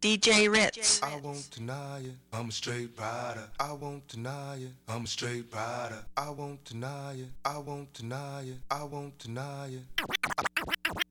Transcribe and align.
DJ 0.00 0.52
Ritz. 0.52 1.02
I 1.02 1.16
won't 1.16 1.50
deny 1.50 2.00
it. 2.00 2.14
I'm 2.32 2.48
a 2.48 2.52
straight 2.52 2.90
rider. 2.98 3.48
I 3.58 3.72
won't 3.72 4.06
deny 4.08 4.56
it. 4.56 4.72
I'm 4.86 5.04
a 5.04 5.06
straight 5.06 5.46
rider. 5.50 6.04
I 6.16 6.30
won't 6.30 6.62
deny 6.64 7.12
it. 7.14 7.28
I 7.44 7.58
won't 7.58 7.92
deny 7.94 8.42
it. 8.42 8.58
I 8.70 8.82
won't 8.84 9.18
deny 9.18 9.68
it. 9.68 10.02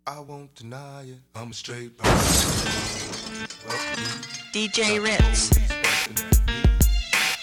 I 0.05 0.19
won't 0.19 0.53
deny 0.53 1.03
it. 1.03 1.19
I'm 1.35 1.49
a 1.49 1.53
straight 1.53 1.91
rider. 2.03 2.19
DJ 4.53 5.03
Ritz. 5.03 5.49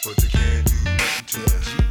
But 0.05 0.17
they 0.17 0.29
can't 0.29 0.67
do 0.67 0.85
nothing 0.85 1.85
to. 1.85 1.90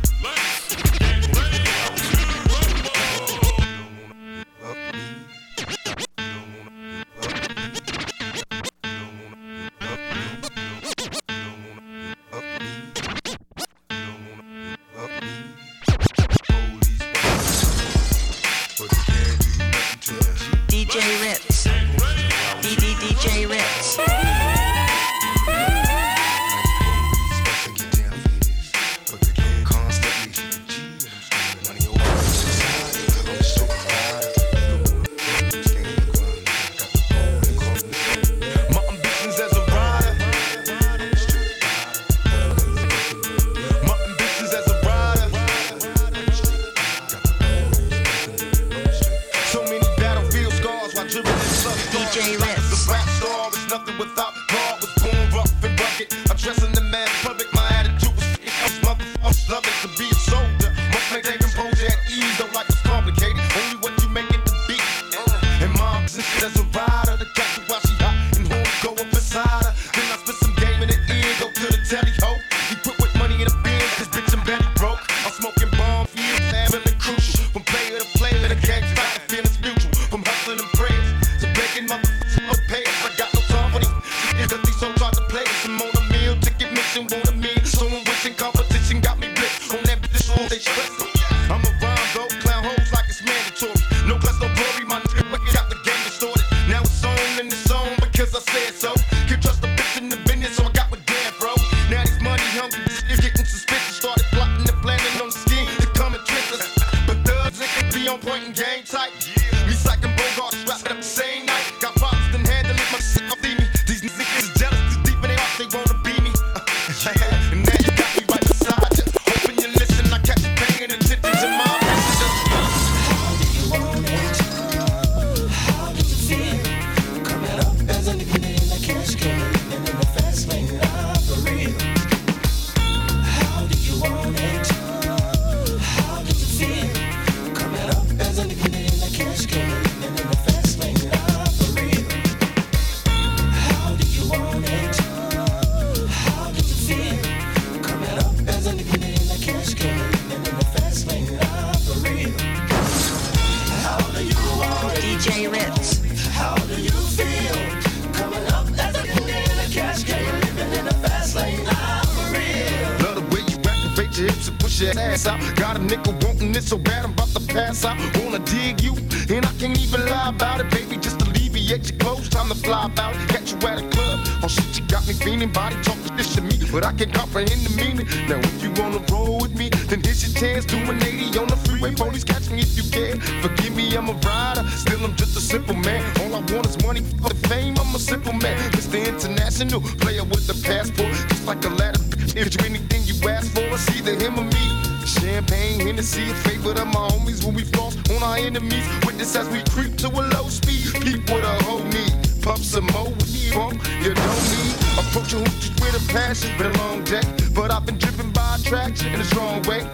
Your 164.81 164.97
ass 164.99 165.27
out. 165.27 165.39
Got 165.55 165.77
a 165.77 165.79
nigga 165.79 166.11
wanting 166.23 166.55
it 166.55 166.63
so 166.63 166.77
bad 166.77 167.03
I'm 167.05 167.11
about 167.11 167.29
to 167.29 167.41
pass 167.53 167.83
out. 167.85 167.97
Wanna 168.17 168.39
dig 168.39 168.81
you, 168.81 168.95
and 169.29 169.45
I 169.45 169.51
can't 169.59 169.77
even 169.77 170.05
lie 170.05 170.29
about 170.29 170.61
it, 170.61 170.69
baby. 170.71 170.97
Just 170.97 171.21
alleviate 171.21 171.89
your 171.89 171.99
clothes, 171.99 172.29
time 172.29 172.49
to 172.49 172.55
fly 172.55 172.85
about. 172.85 173.13
Catch 173.27 173.51
you 173.51 173.57
at 173.67 173.79
a 173.79 173.87
club, 173.89 174.19
oh 174.43 174.47
shit, 174.47 174.79
you 174.79 174.85
got 174.87 175.05
me 175.07 175.13
feeling. 175.13 175.51
Body 175.51 175.75
talking 175.83 176.15
this 176.15 176.35
to 176.35 176.41
me, 176.41 176.57
but 176.71 176.85
I 176.85 176.93
can't 176.93 177.13
comprehend 177.13 177.61
the 177.61 177.73
meaning. 177.75 178.07
Now 178.27 178.39
if 178.39 178.63
you 178.63 178.71
wanna 178.81 179.03
roll 179.11 179.39
with 179.39 179.55
me, 179.57 179.69
then 179.89 180.01
here's 180.01 180.23
your 180.23 180.33
chance. 180.39 180.65
Do 180.65 180.77
an 180.77 181.03
80 181.03 181.39
on 181.39 181.47
the 181.47 181.57
freeway, 181.57 181.93
police 181.95 182.23
catch 182.23 182.49
me 182.49 182.61
if 182.61 182.77
you 182.77 182.85
can. 182.91 183.19
Forgive 183.41 183.75
me, 183.75 183.95
I'm 183.95 184.09
a 184.09 184.13
rider, 184.13 184.63
still 184.69 185.03
I'm 185.03 185.15
just 185.15 185.35
a 185.35 185.41
simple 185.41 185.75
man. 185.75 186.03
All 186.21 186.35
I 186.35 186.41
want 186.53 186.65
is 186.67 186.77
money 186.83 187.01
for 187.21 187.29
the 187.29 187.47
fame. 187.47 187.75
I'm 187.79 187.93
a 187.93 187.99
simple 187.99 188.33
man, 188.33 188.57
Mr. 188.71 189.05
International 189.05 189.81
player 189.99 190.23
with 190.23 190.47
the 190.47 190.55
passport, 190.65 191.13
just 191.29 191.45
like 191.45 191.63
a 191.65 191.69
ladder. 191.69 191.99
If 192.35 192.53
you 192.53 192.65
anything 192.65 193.01
you 193.03 193.15
ask 193.27 193.51
for, 193.53 193.67
it's 193.73 193.89
either 193.97 194.15
him 194.15 194.37
or 194.39 194.43
me. 194.43 194.68
Champagne, 195.09 195.79
Hennessy, 195.79 196.29
a 196.29 196.35
favorite 196.35 196.79
of 196.79 196.87
my 196.87 197.07
homies 197.09 197.43
when 197.43 197.55
we 197.55 197.63
floss 197.63 197.97
on 198.11 198.21
our 198.21 198.37
enemies. 198.37 198.85
Witness 199.05 199.35
as 199.35 199.49
we 199.49 199.63
creep 199.71 199.97
to 199.97 200.07
a 200.07 200.23
low 200.33 200.47
speed. 200.49 200.93
Keep 201.01 201.29
what 201.29 201.43
a 201.43 201.63
hoe 201.65 201.83
need. 201.89 202.13
Pump 202.41 202.59
some 202.59 202.85
more 202.93 203.09
with 203.09 203.33
the 203.33 203.51
pump, 203.51 203.81
you 204.03 204.13
don't 204.13 204.43
need. 204.53 204.75
Approaching 205.01 205.43
hoochies 205.43 205.73
with 205.81 205.95
a 205.97 206.13
passion, 206.13 206.55
been 206.57 206.71
a 206.71 206.77
long 206.77 207.03
day. 207.03 207.23
But 207.55 207.71
I've 207.71 207.85
been 207.85 207.97
driven 207.97 208.31
by 208.31 208.55
attraction 208.55 209.13
in 209.13 209.19
a 209.19 209.25
strong 209.25 209.63
way. 209.63 209.87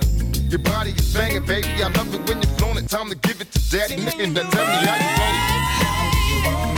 Your 0.50 0.60
body 0.60 0.92
is 0.92 1.14
banging, 1.14 1.46
baby. 1.46 1.82
I 1.82 1.88
love 1.90 2.14
it 2.14 2.28
when 2.28 2.42
you're 2.42 2.52
flown 2.58 2.78
it. 2.78 2.90
Time 2.90 3.10
to 3.10 3.16
give 3.16 3.40
it 3.40 3.52
to 3.52 3.60
daddy. 3.72 3.96
Now 3.96 4.12
tell 4.12 4.66
me 4.68 4.86
how 4.86 4.96
you 5.00 6.44
want 6.50 6.72
it. 6.72 6.75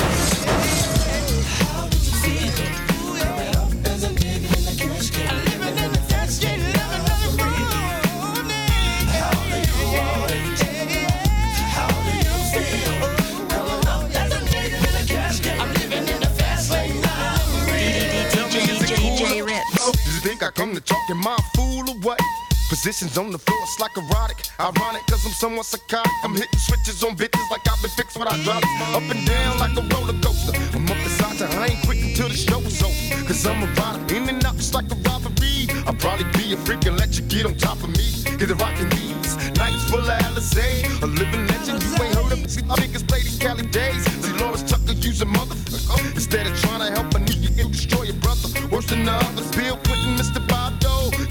Think 20.28 20.44
I 20.44 20.52
come 20.52 20.76
to 20.76 20.82
talk 20.82 21.10
in 21.10 21.16
my 21.16 21.38
fool 21.56 21.90
or 21.90 21.96
what? 22.04 22.20
Positions 22.68 23.18
on 23.18 23.32
the 23.32 23.40
floor, 23.40 23.58
it's 23.64 23.80
like 23.80 23.96
erotic. 23.96 24.44
Ironic, 24.60 25.08
cause 25.08 25.26
I'm 25.26 25.32
somewhat 25.32 25.66
psychotic. 25.66 26.12
I'm 26.22 26.34
hitting 26.34 26.60
switches 26.60 27.02
on 27.02 27.16
bitches 27.16 27.50
like 27.50 27.64
I've 27.64 27.82
been 27.82 27.92
fixed 27.92 28.20
when 28.20 28.28
I 28.28 28.36
drop 28.44 28.62
it. 28.62 28.68
Up 28.92 29.08
and 29.08 29.26
down 29.26 29.58
like 29.58 29.72
a 29.80 29.84
roller 29.88 30.20
coaster. 30.20 30.52
I'm 30.76 30.84
up 30.92 30.98
beside 30.98 31.40
you, 31.40 31.46
I 31.46 31.68
ain't 31.68 31.86
quit 31.86 32.04
until 32.04 32.28
the 32.28 32.36
show 32.36 32.60
is 32.60 32.84
over. 32.84 33.24
Cause 33.26 33.46
I'm 33.46 33.64
a 33.64 33.68
rider, 33.80 34.16
in 34.16 34.28
and 34.28 34.44
out 34.44 34.58
just 34.58 34.74
like 34.74 34.92
a 34.92 34.96
robbery. 35.08 35.72
I'll 35.88 35.96
probably 35.96 36.28
be 36.36 36.52
a 36.52 36.58
freak 36.58 36.86
and 36.88 36.98
let 37.00 37.16
you 37.16 37.24
get 37.24 37.46
on 37.46 37.56
top 37.56 37.82
of 37.82 37.96
me. 37.96 38.04
Get 38.36 38.50
the 38.52 38.56
rockin' 38.56 38.90
these 38.90 39.38
nights 39.56 39.90
full 39.90 40.04
of 40.04 40.20
Alizé. 40.28 40.92
A 41.04 41.08
living 41.08 41.48
legend, 41.48 41.82
you 41.82 42.04
ain't 42.04 42.16
heard 42.20 42.34
of 42.36 42.44
me. 42.44 42.68
My 42.68 42.76
play 42.76 43.24
these 43.24 43.40
Cali 43.40 43.66
days. 43.68 44.04
See, 44.04 44.34
Delores 44.34 44.64
Tucker 44.64 44.92
use 44.92 45.22
a 45.22 45.26
motherfucker. 45.26 46.16
Instead 46.16 46.48
of 46.48 46.60
trying 46.60 46.84
to 46.84 46.92
help 46.92 47.16
a 47.16 47.20
nigga, 47.24 47.56
you 47.58 47.70
destroy 47.70 48.04
your 48.04 48.20
brother. 48.20 48.50
Worse 48.70 48.88
than 48.88 49.06
the 49.06 49.14
others, 49.14 49.50
Bill 49.56 49.78
Clinton. 49.78 50.17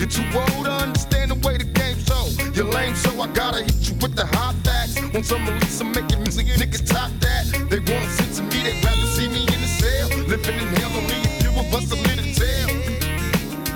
You're 0.07 0.23
too 0.23 0.39
old 0.39 0.67
to 0.67 0.71
understand 0.71 1.33
the 1.33 1.35
way 1.47 1.59
the 1.59 1.65
game's 1.65 2.07
so. 2.07 2.31
You're 2.55 2.71
lame, 2.71 2.95
so 2.95 3.11
I 3.21 3.27
gotta 3.27 3.65
hit 3.65 3.91
you 3.91 3.95
with 3.97 4.15
the 4.15 4.25
hot 4.25 4.55
facts. 4.63 4.95
Want 5.13 5.27
some 5.27 5.45
release, 5.45 5.81
I'm 5.81 5.91
making 5.91 6.23
music, 6.23 6.47
niggas 6.47 6.87
top 6.87 7.11
that. 7.19 7.47
They 7.69 7.81
wanna 7.81 8.09
send 8.11 8.33
to 8.35 8.43
me, 8.43 8.63
they'd 8.63 8.85
rather 8.85 9.07
see 9.07 9.27
me 9.27 9.41
in 9.41 9.61
the 9.61 9.67
cell. 9.67 10.09
Living 10.29 10.55
in 10.63 10.69
hell, 10.79 10.91
only 10.95 11.19
a 11.19 11.43
few 11.43 11.51
of 11.59 11.75
us 11.75 11.91
are 11.91 11.97
lit 12.07 12.23
to 12.23 12.35
tell. 12.39 12.69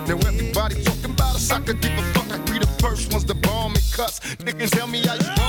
Now 0.06 0.28
everybody 0.28 0.84
talking 0.84 1.10
about 1.10 1.34
us, 1.34 1.50
I 1.50 1.58
could 1.62 1.80
give 1.80 1.98
a 1.98 2.02
fuck. 2.14 2.30
I 2.30 2.38
be 2.46 2.60
the 2.60 2.70
first 2.78 3.10
ones 3.10 3.24
to 3.24 3.34
bomb 3.34 3.74
and 3.74 3.90
cuss. 3.90 4.20
Niggas 4.38 4.70
tell 4.70 4.86
me 4.86 5.04
how 5.04 5.14
you 5.14 5.39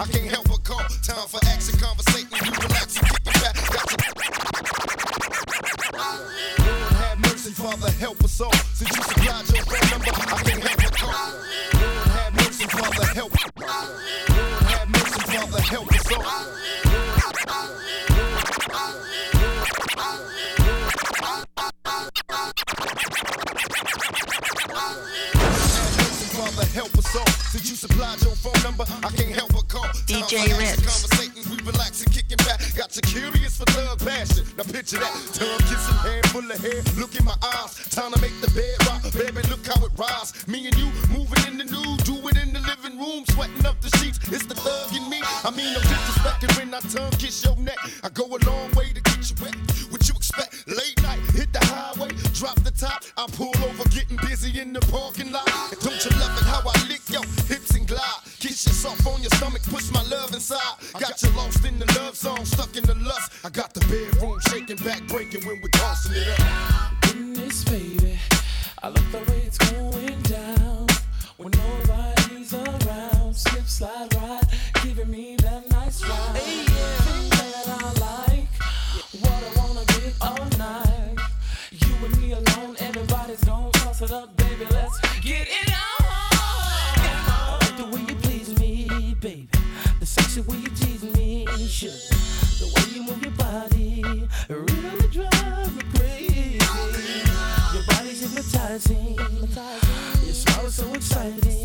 I 0.00 0.06
can't 0.06 0.37
hypnotizing. 99.18 100.24
Your 100.24 100.34
smile 100.34 100.66
is 100.66 100.74
so 100.74 100.92
exciting. 100.94 101.64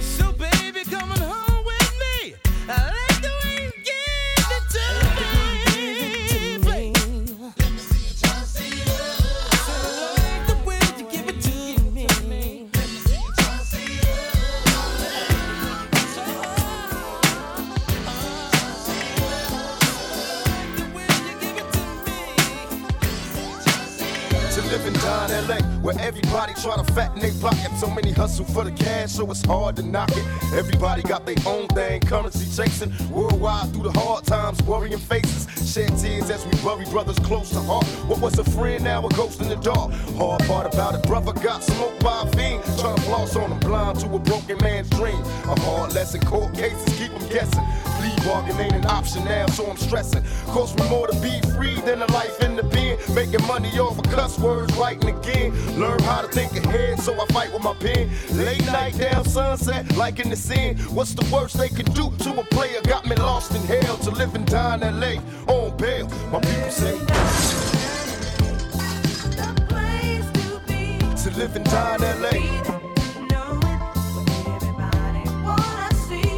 So, 0.00 0.32
baby, 0.32 0.84
coming 0.90 1.18
home 1.18 1.64
with 1.64 1.92
me. 2.02 2.34
Try 26.66 26.76
to 26.76 26.92
fatten 26.94 27.20
their 27.20 27.32
pocket. 27.34 27.70
So 27.78 27.88
many 27.88 28.10
hustle 28.10 28.44
for 28.44 28.64
the 28.64 28.72
cash, 28.72 29.12
so 29.12 29.30
it's 29.30 29.44
hard 29.44 29.76
to 29.76 29.82
knock 29.82 30.10
it. 30.10 30.24
Everybody 30.52 31.02
got 31.02 31.24
their 31.24 31.36
own 31.46 31.68
thing, 31.68 32.00
currency 32.00 32.44
chasing. 32.44 32.92
Worldwide 33.08 33.72
through 33.72 33.84
the 33.84 33.92
hard 33.92 34.24
times, 34.24 34.60
worrying 34.64 34.98
faces. 34.98 35.46
Shed 35.72 35.96
tears 35.96 36.28
as 36.28 36.44
we 36.44 36.50
bury 36.64 36.84
brothers 36.86 37.18
close 37.20 37.50
to 37.50 37.60
heart. 37.60 37.86
What 38.08 38.20
was 38.20 38.38
a 38.38 38.44
friend, 38.44 38.82
now 38.82 39.06
a 39.06 39.08
ghost 39.10 39.40
in 39.40 39.48
the 39.48 39.56
dark. 39.56 39.92
Hard 40.18 40.42
part 40.44 40.74
about 40.74 40.96
it, 40.96 41.06
brother 41.06 41.32
got 41.34 41.62
smoked 41.62 42.02
by 42.02 42.22
a 42.22 42.26
fiend. 42.32 42.64
Trying 42.80 42.96
to 42.96 43.02
floss 43.02 43.36
on 43.36 43.52
him, 43.52 43.60
blind 43.60 44.00
to 44.00 44.12
a 44.12 44.18
broken 44.18 44.58
man's 44.60 44.90
dream. 44.90 45.22
A 45.46 45.60
hard 45.60 45.92
lesson, 45.94 46.20
court 46.22 46.52
cases 46.54 46.98
keep 46.98 47.12
him 47.12 47.28
guessing. 47.28 47.64
Bargain 48.26 48.58
ain't 48.58 48.74
an 48.74 48.86
option 48.86 49.24
now, 49.24 49.46
so 49.46 49.70
I'm 49.70 49.76
stressing. 49.76 50.24
Cost 50.46 50.76
me 50.78 50.88
more 50.88 51.06
to 51.06 51.18
be 51.20 51.40
free 51.54 51.80
than 51.82 52.02
a 52.02 52.06
life 52.10 52.42
in 52.42 52.56
the 52.56 52.64
pen. 52.64 52.98
Making 53.14 53.46
money 53.46 53.78
off 53.78 53.98
of 53.98 54.04
cuss 54.10 54.36
words, 54.38 54.74
writing 54.76 55.16
again. 55.16 55.54
Learn 55.78 56.02
how 56.02 56.22
to 56.22 56.28
think 56.28 56.52
ahead, 56.56 56.98
so 56.98 57.14
I 57.14 57.26
fight 57.26 57.52
with 57.52 57.62
my 57.62 57.74
pen. 57.74 58.10
Late 58.32 58.66
night 58.66 58.98
down 58.98 59.24
sunset, 59.24 59.96
like 59.96 60.18
in 60.18 60.28
the 60.30 60.36
sin. 60.36 60.76
What's 60.96 61.14
the 61.14 61.24
worst 61.32 61.56
they 61.56 61.68
can 61.68 61.86
do 61.92 62.10
to 62.24 62.40
a 62.40 62.44
player? 62.44 62.80
Got 62.82 63.06
me 63.06 63.14
lost 63.14 63.54
in 63.54 63.62
hell 63.62 63.96
to 63.98 64.10
live 64.10 64.34
and 64.34 64.44
die 64.44 64.74
in 64.74 65.00
LA 65.00 65.22
on 65.46 65.76
bail. 65.76 66.08
My 66.32 66.40
people 66.40 66.70
say 66.70 66.98
to 71.22 71.38
live 71.38 71.54
and 71.54 71.64
die 71.64 71.94
in 71.94 72.22
LA. 72.22 72.30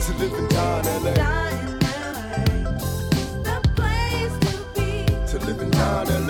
To 0.00 0.12
live 0.18 0.34
and 0.34 0.48
die 0.50 0.96
in 0.96 1.04
LA. 1.04 1.47
In 5.78 6.28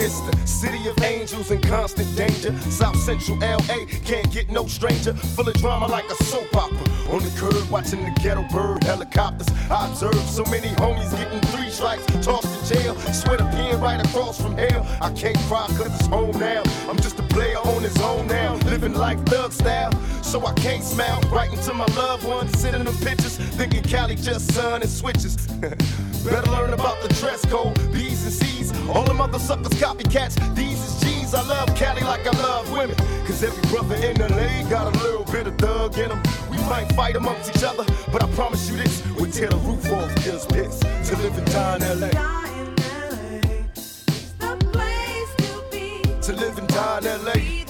It's 0.00 0.20
the 0.20 0.36
city 0.46 0.88
of 0.88 1.00
angels 1.02 1.50
in 1.50 1.60
constant 1.60 2.14
danger. 2.16 2.56
South 2.70 2.96
Central 2.96 3.38
LA 3.38 3.84
can't 4.04 4.30
get 4.32 4.50
no 4.50 4.66
stranger. 4.66 5.14
Full 5.14 5.48
of 5.48 5.54
drama 5.54 5.86
like 5.86 6.10
a 6.10 6.24
soap 6.24 6.56
opera. 6.56 6.79
On 7.10 7.20
the 7.20 7.30
curb 7.36 7.68
watching 7.70 8.04
the 8.04 8.10
ghetto 8.20 8.42
bird 8.54 8.84
helicopters. 8.84 9.48
I 9.68 9.88
observe 9.88 10.14
so 10.30 10.44
many 10.44 10.68
homies 10.76 11.10
getting 11.10 11.40
three 11.50 11.68
strikes, 11.68 12.06
tossed 12.24 12.68
to 12.68 12.74
jail. 12.74 12.94
Sweat 13.12 13.40
a 13.40 13.44
pin 13.50 13.80
right 13.80 13.98
across 14.06 14.40
from 14.40 14.56
hell. 14.56 14.86
I 15.00 15.10
can't 15.10 15.36
cry 15.48 15.66
cause 15.76 15.92
it's 15.92 16.06
home 16.06 16.38
now. 16.38 16.62
I'm 16.88 16.96
just 16.96 17.18
a 17.18 17.24
player 17.24 17.58
on 17.58 17.82
his 17.82 18.00
own 18.00 18.28
now. 18.28 18.54
Living 18.66 18.94
like 18.94 19.18
thug 19.26 19.52
style. 19.52 19.92
So 20.22 20.46
I 20.46 20.52
can't 20.54 20.84
smile. 20.84 21.20
Writing 21.32 21.58
to 21.62 21.74
my 21.74 21.86
loved 21.96 22.24
ones, 22.24 22.56
sending 22.56 22.84
them 22.84 22.96
pictures. 22.98 23.36
Thinking 23.36 23.82
Cali 23.82 24.14
just 24.14 24.52
sun 24.52 24.82
and 24.82 24.90
switches. 24.90 25.36
Better 26.24 26.50
learn 26.52 26.74
about 26.74 27.02
the 27.02 27.08
dress 27.14 27.44
code, 27.46 27.74
B's 27.92 28.22
and 28.22 28.32
C's. 28.32 28.69
All 28.94 29.04
them 29.04 29.20
other 29.20 29.38
suckers 29.38 29.72
copycats. 29.80 30.34
These 30.54 30.82
is 30.82 31.00
G's. 31.00 31.34
I 31.34 31.42
love 31.46 31.74
Cali 31.76 32.02
like 32.02 32.26
I 32.26 32.36
love 32.42 32.70
women. 32.72 32.96
Cause 33.26 33.42
every 33.42 33.62
brother 33.70 33.94
in 33.94 34.14
the 34.16 34.28
LA 34.28 34.68
got 34.68 34.94
a 34.94 34.98
little 34.98 35.24
bit 35.24 35.46
of 35.46 35.56
thug 35.58 35.96
in 35.98 36.10
him. 36.10 36.22
We 36.50 36.56
might 36.68 36.92
fight 36.94 37.16
amongst 37.16 37.54
each 37.54 37.62
other, 37.62 37.84
but 38.12 38.24
I 38.24 38.30
promise 38.32 38.68
you 38.68 38.76
this. 38.76 39.02
We'll 39.16 39.30
tear 39.30 39.48
the 39.48 39.56
roof 39.58 39.90
off, 39.92 40.14
just 40.24 40.48
piss. 40.50 40.80
To 40.80 41.16
live 41.18 41.38
and 41.38 41.46
die 41.52 41.76
in 41.76 42.00
LA. 42.00 42.08
To 46.22 46.32
live 46.32 46.58
and 46.58 46.68
die 46.68 46.98
in 46.98 47.24
LA. 47.24 47.69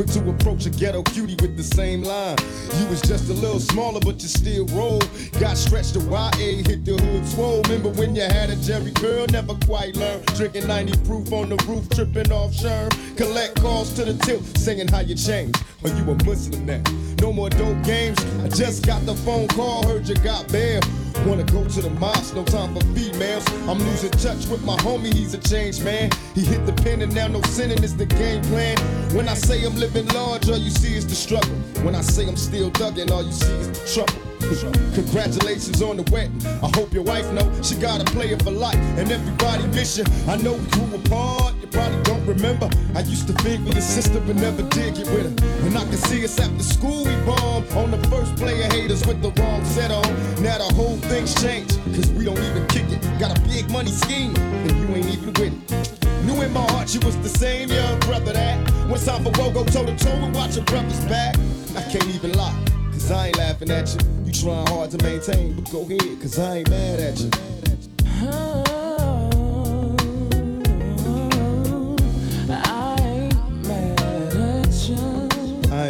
quick 0.00 0.12
to 0.14 0.30
approach 0.30 0.64
a 0.64 0.70
ghetto 0.70 1.02
cutie 1.02 1.36
with 1.42 1.58
the 1.58 1.62
same 1.62 2.02
line. 2.02 2.36
You 2.78 2.86
was 2.86 3.02
just 3.02 3.28
a 3.28 3.34
little 3.34 3.60
smaller, 3.60 4.00
but 4.00 4.22
you 4.22 4.28
still 4.28 4.64
roll. 4.68 4.98
Got 5.38 5.58
stretched 5.58 5.92
to 5.92 6.00
YA, 6.00 6.64
hit 6.64 6.86
the 6.86 6.96
hood 6.96 7.26
swole. 7.26 7.60
Remember 7.64 7.90
when 7.90 8.16
you 8.16 8.22
had 8.22 8.48
a 8.48 8.56
Jheri 8.56 8.94
curl? 8.94 9.26
Never 9.26 9.54
quite 9.66 9.96
learned. 9.96 10.24
Drinking 10.36 10.68
90 10.68 11.04
proof 11.04 11.30
on 11.34 11.50
the 11.50 11.56
roof, 11.68 11.86
tripping 11.90 12.32
off 12.32 12.52
Sherm. 12.52 12.88
Collect 13.18 13.60
calls 13.60 13.92
to 13.94 14.06
the 14.06 14.14
tilt, 14.24 14.44
singing 14.56 14.88
how 14.88 15.00
you 15.00 15.14
changed. 15.14 15.62
Or 15.84 15.90
you 15.90 16.10
a 16.10 16.24
Muslim 16.24 16.64
now. 16.64 16.82
No 17.20 17.30
more 17.30 17.50
dope 17.50 17.82
games. 17.84 18.18
I 18.42 18.48
just 18.48 18.86
got 18.86 19.04
the 19.04 19.14
phone 19.14 19.48
call, 19.48 19.86
heard 19.86 20.08
you 20.08 20.14
got 20.16 20.50
bail. 20.50 20.80
Wanna 21.26 21.44
go 21.44 21.64
to 21.64 21.82
the 21.82 21.90
mosque, 21.90 22.34
no 22.34 22.44
time 22.44 22.74
for 22.74 22.80
females. 22.94 23.46
I'm 23.68 23.78
losing 23.78 24.10
touch 24.12 24.46
with 24.46 24.64
my 24.64 24.76
homie, 24.78 25.12
he's 25.12 25.34
a 25.34 25.38
changed 25.38 25.84
man. 25.84 26.10
He 26.34 26.44
hit 26.44 26.64
the 26.66 26.72
pen 26.72 27.02
and 27.02 27.14
now 27.14 27.28
no 27.28 27.42
sinning 27.42 27.82
is 27.82 27.96
the 27.96 28.06
game 28.06 28.42
plan. 28.44 28.78
When 29.14 29.28
I 29.28 29.34
say 29.34 29.64
I'm 29.64 29.76
living 29.76 30.06
large, 30.08 30.48
all 30.48 30.56
you 30.56 30.70
see 30.70 30.96
is 30.96 31.06
the 31.06 31.14
struggle. 31.14 31.54
When 31.84 31.94
I 31.94 32.00
say 32.00 32.26
I'm 32.26 32.36
still 32.36 32.70
thugging, 32.70 33.10
all 33.10 33.22
you 33.22 33.32
see 33.32 33.52
is 33.52 33.68
the 33.68 34.04
trouble. 34.04 34.30
Congratulations 34.94 35.82
on 35.82 35.98
the 35.98 36.10
wedding. 36.10 36.40
I 36.62 36.70
hope 36.74 36.92
your 36.92 37.04
wife 37.04 37.30
know 37.32 37.46
she 37.62 37.76
got 37.76 38.00
a 38.00 38.04
player 38.12 38.38
for 38.38 38.50
life, 38.50 38.74
and 38.98 39.10
everybody 39.10 39.66
miss 39.68 39.98
you. 39.98 40.04
I 40.26 40.36
know 40.38 40.54
we 40.54 40.66
grew 40.70 40.96
apart. 40.96 41.49
Probably 41.70 42.02
don't 42.02 42.26
remember. 42.26 42.68
I 42.94 43.00
used 43.00 43.26
to 43.28 43.32
think 43.44 43.64
with 43.64 43.74
your 43.74 43.82
sister, 43.82 44.20
but 44.20 44.36
never 44.36 44.62
did 44.62 44.96
get 44.96 45.06
with 45.06 45.26
her. 45.26 45.66
And 45.66 45.76
I 45.76 45.84
can 45.84 45.96
see 45.96 46.24
us 46.24 46.38
after 46.38 46.62
school 46.62 47.04
we 47.04 47.14
bomb 47.26 47.64
on 47.76 47.90
the 47.90 47.98
first 48.08 48.36
player 48.36 48.64
haters 48.70 49.06
with 49.06 49.22
the 49.22 49.30
wrong 49.40 49.64
set 49.64 49.90
on. 49.90 50.02
Now 50.42 50.58
the 50.58 50.72
whole 50.74 50.96
thing's 51.10 51.34
changed, 51.40 51.78
cause 51.94 52.10
we 52.12 52.24
don't 52.24 52.38
even 52.38 52.66
kick 52.68 52.90
it. 52.90 53.00
Got 53.18 53.36
a 53.36 53.40
big 53.42 53.70
money 53.70 53.90
scheme, 53.90 54.34
and 54.36 54.70
you 54.80 54.88
ain't 54.96 55.06
even 55.06 55.32
with 55.34 55.54
it. 55.54 56.24
Knew 56.24 56.42
in 56.42 56.52
my 56.52 56.60
heart 56.72 56.92
you 56.94 57.00
was 57.00 57.16
the 57.18 57.28
same 57.28 57.70
young 57.70 57.98
brother 58.00 58.32
that 58.32 58.58
when 58.88 59.00
time 59.00 59.22
for 59.24 59.30
woe 59.40 59.50
go 59.52 59.64
toe 59.64 59.86
to 59.86 59.96
toe 59.96 60.10
and 60.10 60.34
watch 60.34 60.56
your 60.56 60.64
brother's 60.64 61.04
back. 61.06 61.36
I 61.76 61.82
can't 61.90 62.08
even 62.08 62.32
lie, 62.32 62.58
cause 62.92 63.10
I 63.10 63.28
ain't 63.28 63.38
laughing 63.38 63.70
at 63.70 63.94
you. 63.94 64.00
You 64.24 64.32
trying 64.32 64.66
hard 64.66 64.90
to 64.90 65.02
maintain, 65.04 65.54
but 65.54 65.70
go 65.70 65.82
ahead, 65.82 66.20
cause 66.20 66.38
I 66.38 66.58
ain't 66.58 66.70
mad 66.70 67.00
at 67.00 67.20
you. 67.20 68.69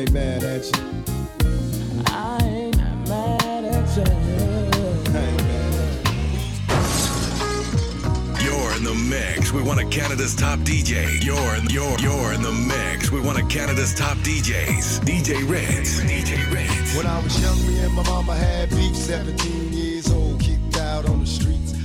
Ain't 0.01 0.13
mad 0.13 0.43
at 0.43 0.65
you. 0.65 0.83
I 2.07 2.39
ain't 2.43 2.77
mad 3.07 3.65
at 3.65 3.97
you. 3.97 4.03
I 4.03 5.19
ain't 5.19 5.43
mad 5.43 5.75
at 5.75 5.93
you. 8.39 8.45
You're 8.45 8.73
in 8.77 8.85
the 8.85 8.95
mix 8.95 9.53
with 9.53 9.67
one 9.67 9.79
of 9.79 9.91
Canada's 9.91 10.35
top 10.35 10.59
DJ. 10.61 11.23
You're 11.23 11.55
in, 11.57 11.69
you're 11.69 11.99
you're 11.99 12.33
in 12.33 12.41
the 12.41 12.53
mix 12.53 13.11
We 13.11 13.21
want 13.21 13.41
of 13.43 13.49
Canada's 13.51 13.95
top 13.95 14.17
DJs. 14.19 15.01
DJ 15.01 15.47
Ritz. 15.49 16.01
DJ 16.01 16.51
Ritz. 16.51 16.97
When 16.97 17.07
I 17.07 17.23
was 17.23 17.39
young, 17.43 17.59
me 17.67 17.81
and 17.81 17.93
my 17.93 18.03
mama 18.05 18.35
had 18.35 18.71
beef. 18.71 18.97
17 18.97 19.60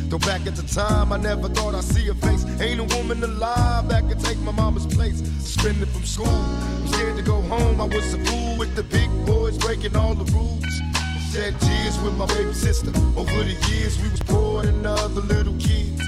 Go 0.09 0.19
back 0.19 0.45
at 0.45 0.55
the 0.55 0.63
time, 0.63 1.11
I 1.11 1.17
never 1.17 1.49
thought 1.49 1.73
I'd 1.73 1.83
see 1.83 2.05
her 2.05 2.13
face. 2.13 2.45
Ain't 2.61 2.79
a 2.79 2.95
woman 2.95 3.23
alive 3.23 3.87
that 3.89 4.07
could 4.07 4.19
take 4.19 4.37
my 4.39 4.51
mama's 4.51 4.85
place. 4.85 5.19
Suspended 5.39 5.89
from 5.89 6.05
school, 6.05 6.27
I'm 6.27 6.87
scared 6.87 7.17
to 7.17 7.23
go 7.23 7.41
home. 7.41 7.81
I 7.81 7.85
was 7.85 8.13
a 8.13 8.23
fool 8.25 8.57
with 8.57 8.75
the 8.75 8.83
big 8.83 9.09
boys 9.25 9.57
breaking 9.57 9.95
all 9.95 10.13
the 10.13 10.31
rules. 10.31 10.63
Shed 11.31 11.59
tears 11.59 11.99
with 11.99 12.15
my 12.17 12.27
baby 12.27 12.53
sister. 12.53 12.91
Over 13.17 13.43
the 13.43 13.57
years, 13.69 14.01
we 14.01 14.09
was 14.09 14.21
poor 14.21 14.63
than 14.63 14.85
other 14.85 15.21
little 15.21 15.55
kids. 15.57 16.01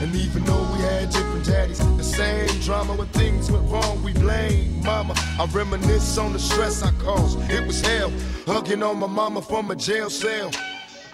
And 0.00 0.14
even 0.14 0.44
though 0.44 0.62
we 0.72 0.80
had 0.80 1.10
different 1.10 1.46
daddies, 1.46 1.78
the 1.96 2.02
same 2.02 2.60
drama 2.60 2.94
when 2.94 3.08
things 3.08 3.50
went 3.50 3.70
wrong, 3.70 4.02
we 4.02 4.12
blame 4.12 4.82
mama. 4.82 5.14
I 5.38 5.46
reminisce 5.52 6.18
on 6.18 6.32
the 6.32 6.38
stress 6.38 6.82
I 6.82 6.90
caused. 7.02 7.38
It 7.50 7.66
was 7.66 7.80
hell, 7.80 8.12
hugging 8.46 8.82
on 8.82 8.98
my 8.98 9.06
mama 9.06 9.40
from 9.40 9.70
a 9.70 9.76
jail 9.76 10.10
cell. 10.10 10.50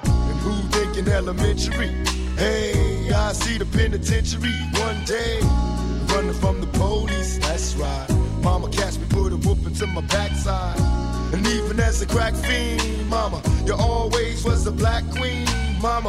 And 0.03 0.41
who 0.41 0.53
thinking 0.71 1.07
elementary? 1.07 2.20
Hey, 2.41 3.13
I 3.13 3.35
see 3.35 3.59
the 3.59 3.67
penitentiary 3.67 4.57
one 4.81 5.05
day. 5.05 5.41
Running 6.15 6.33
from 6.33 6.63
the 6.63 6.69
police, 6.69 7.37
that's 7.37 7.75
right. 7.75 8.07
Mama 8.41 8.71
catch 8.71 8.97
me, 8.97 9.05
put 9.11 9.35
a 9.35 9.37
whooping 9.37 9.75
to 9.75 9.87
my 9.89 10.01
backside. 10.01 10.81
And 11.35 11.47
even 11.47 11.79
as 11.79 12.01
a 12.01 12.07
crack 12.07 12.33
fiend, 12.35 13.11
mama, 13.11 13.43
you 13.67 13.75
always 13.75 14.43
was 14.43 14.67
a 14.67 14.73
black 14.73 15.05
queen, 15.11 15.45
mama. 15.83 16.09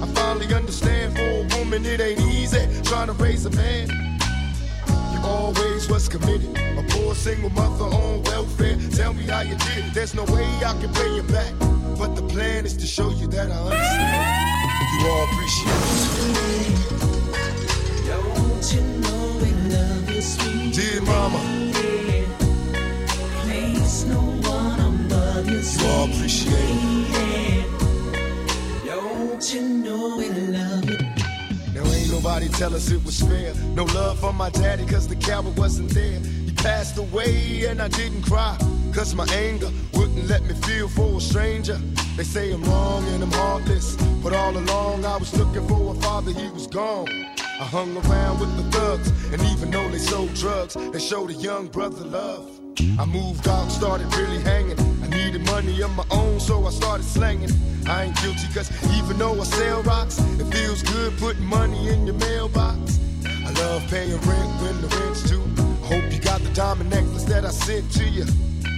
I 0.00 0.06
finally 0.14 0.54
understand 0.54 1.16
for 1.16 1.26
a 1.42 1.58
woman 1.58 1.84
it 1.84 2.00
ain't 2.00 2.20
easy 2.20 2.64
trying 2.84 3.08
to 3.08 3.14
raise 3.14 3.44
a 3.44 3.50
man. 3.50 3.88
You 5.12 5.18
always 5.24 5.88
was 5.90 6.08
committed. 6.08 6.56
A 6.78 6.84
poor 6.90 7.16
single 7.16 7.50
mother 7.50 7.86
on 7.86 8.22
welfare. 8.22 8.78
Tell 8.92 9.12
me 9.12 9.24
how 9.24 9.40
you 9.40 9.56
did 9.56 9.86
it. 9.86 9.92
There's 9.92 10.14
no 10.14 10.22
way 10.26 10.46
I 10.64 10.78
can 10.80 10.94
pay 10.94 11.16
you 11.16 11.24
back. 11.24 11.52
But 11.98 12.14
the 12.14 12.22
plan 12.22 12.64
is 12.64 12.76
to 12.76 12.86
show 12.86 13.10
you 13.10 13.26
that 13.26 13.50
I 13.50 13.58
understand. 13.58 14.63
You 15.00 15.08
all 15.08 15.24
appreciate 15.24 15.70
Don't 18.06 18.72
you 18.74 18.80
know 19.00 19.38
it. 19.40 20.74
Dear 20.74 21.02
mama, 21.02 21.40
place, 23.42 24.04
no 24.04 24.20
one 24.20 24.80
above 24.80 25.48
you, 25.48 25.60
you 25.60 25.86
all 25.88 26.04
appreciate 26.04 26.54
it. 26.54 27.66
Don't 28.86 29.54
you 29.54 29.62
know 29.62 30.16
we 30.16 30.30
love 30.30 30.88
you? 30.90 30.98
Now 31.74 31.84
ain't 31.92 32.10
nobody 32.10 32.48
tell 32.48 32.74
us 32.74 32.90
it 32.90 33.04
was 33.04 33.20
fair. 33.20 33.54
No 33.74 33.84
love 33.84 34.18
for 34.20 34.32
my 34.32 34.50
daddy, 34.50 34.86
cause 34.86 35.06
the 35.08 35.16
coward 35.16 35.56
wasn't 35.56 35.90
there. 35.90 36.18
He 36.20 36.52
passed 36.52 36.98
away 36.98 37.66
and 37.66 37.80
I 37.82 37.88
didn't 37.88 38.22
cry. 38.22 38.56
Cause 38.94 39.14
my 39.14 39.26
anger 39.32 39.70
wouldn't 39.92 40.26
let 40.28 40.42
me 40.44 40.54
feel 40.54 40.88
for 40.88 41.18
a 41.18 41.20
stranger. 41.20 41.80
They 42.16 42.22
say 42.22 42.52
I'm 42.52 42.62
wrong 42.62 43.04
and 43.08 43.24
I'm 43.24 43.32
heartless. 43.32 43.96
But 44.22 44.34
all 44.34 44.56
along 44.56 45.04
I 45.04 45.16
was 45.16 45.36
looking 45.36 45.66
for 45.66 45.94
a 45.94 46.00
father, 46.00 46.30
he 46.30 46.48
was 46.50 46.68
gone. 46.68 47.08
I 47.38 47.64
hung 47.64 47.96
around 47.96 48.38
with 48.38 48.56
the 48.56 48.62
thugs, 48.70 49.10
and 49.32 49.42
even 49.52 49.70
though 49.72 49.88
they 49.88 49.98
sold 49.98 50.32
drugs, 50.34 50.74
they 50.74 51.00
showed 51.00 51.30
a 51.30 51.34
young 51.34 51.66
brother 51.66 52.04
love. 52.04 52.50
I 52.98 53.04
moved 53.04 53.48
out, 53.48 53.68
started 53.68 54.06
really 54.14 54.40
hanging. 54.42 54.78
I 55.02 55.08
needed 55.08 55.44
money 55.46 55.80
of 55.82 55.90
my 55.96 56.04
own, 56.10 56.38
so 56.38 56.64
I 56.66 56.70
started 56.70 57.04
slanging. 57.04 57.50
I 57.86 58.04
ain't 58.04 58.16
guilty, 58.22 58.46
cause 58.54 58.70
even 58.96 59.18
though 59.18 59.40
I 59.40 59.44
sell 59.44 59.82
rocks, 59.82 60.18
it 60.18 60.54
feels 60.54 60.82
good 60.82 61.16
putting 61.18 61.44
money 61.44 61.88
in 61.88 62.06
your 62.06 62.16
mailbox. 62.16 63.00
I 63.26 63.50
love 63.60 63.82
paying 63.88 64.20
rent 64.20 64.62
when 64.62 64.80
the 64.80 64.88
rent's 65.00 65.22
due. 65.28 65.42
I 65.82 65.86
hope 65.86 66.12
you 66.12 66.20
got 66.20 66.40
the 66.42 66.50
diamond 66.54 66.90
necklace 66.90 67.24
that 67.24 67.44
I 67.44 67.50
sent 67.50 67.90
to 67.92 68.04
you. 68.04 68.24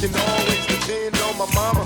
Can 0.00 0.16
always 0.16 0.64
depend 0.64 1.14
on 1.28 1.36
my 1.36 1.46
mama. 1.52 1.84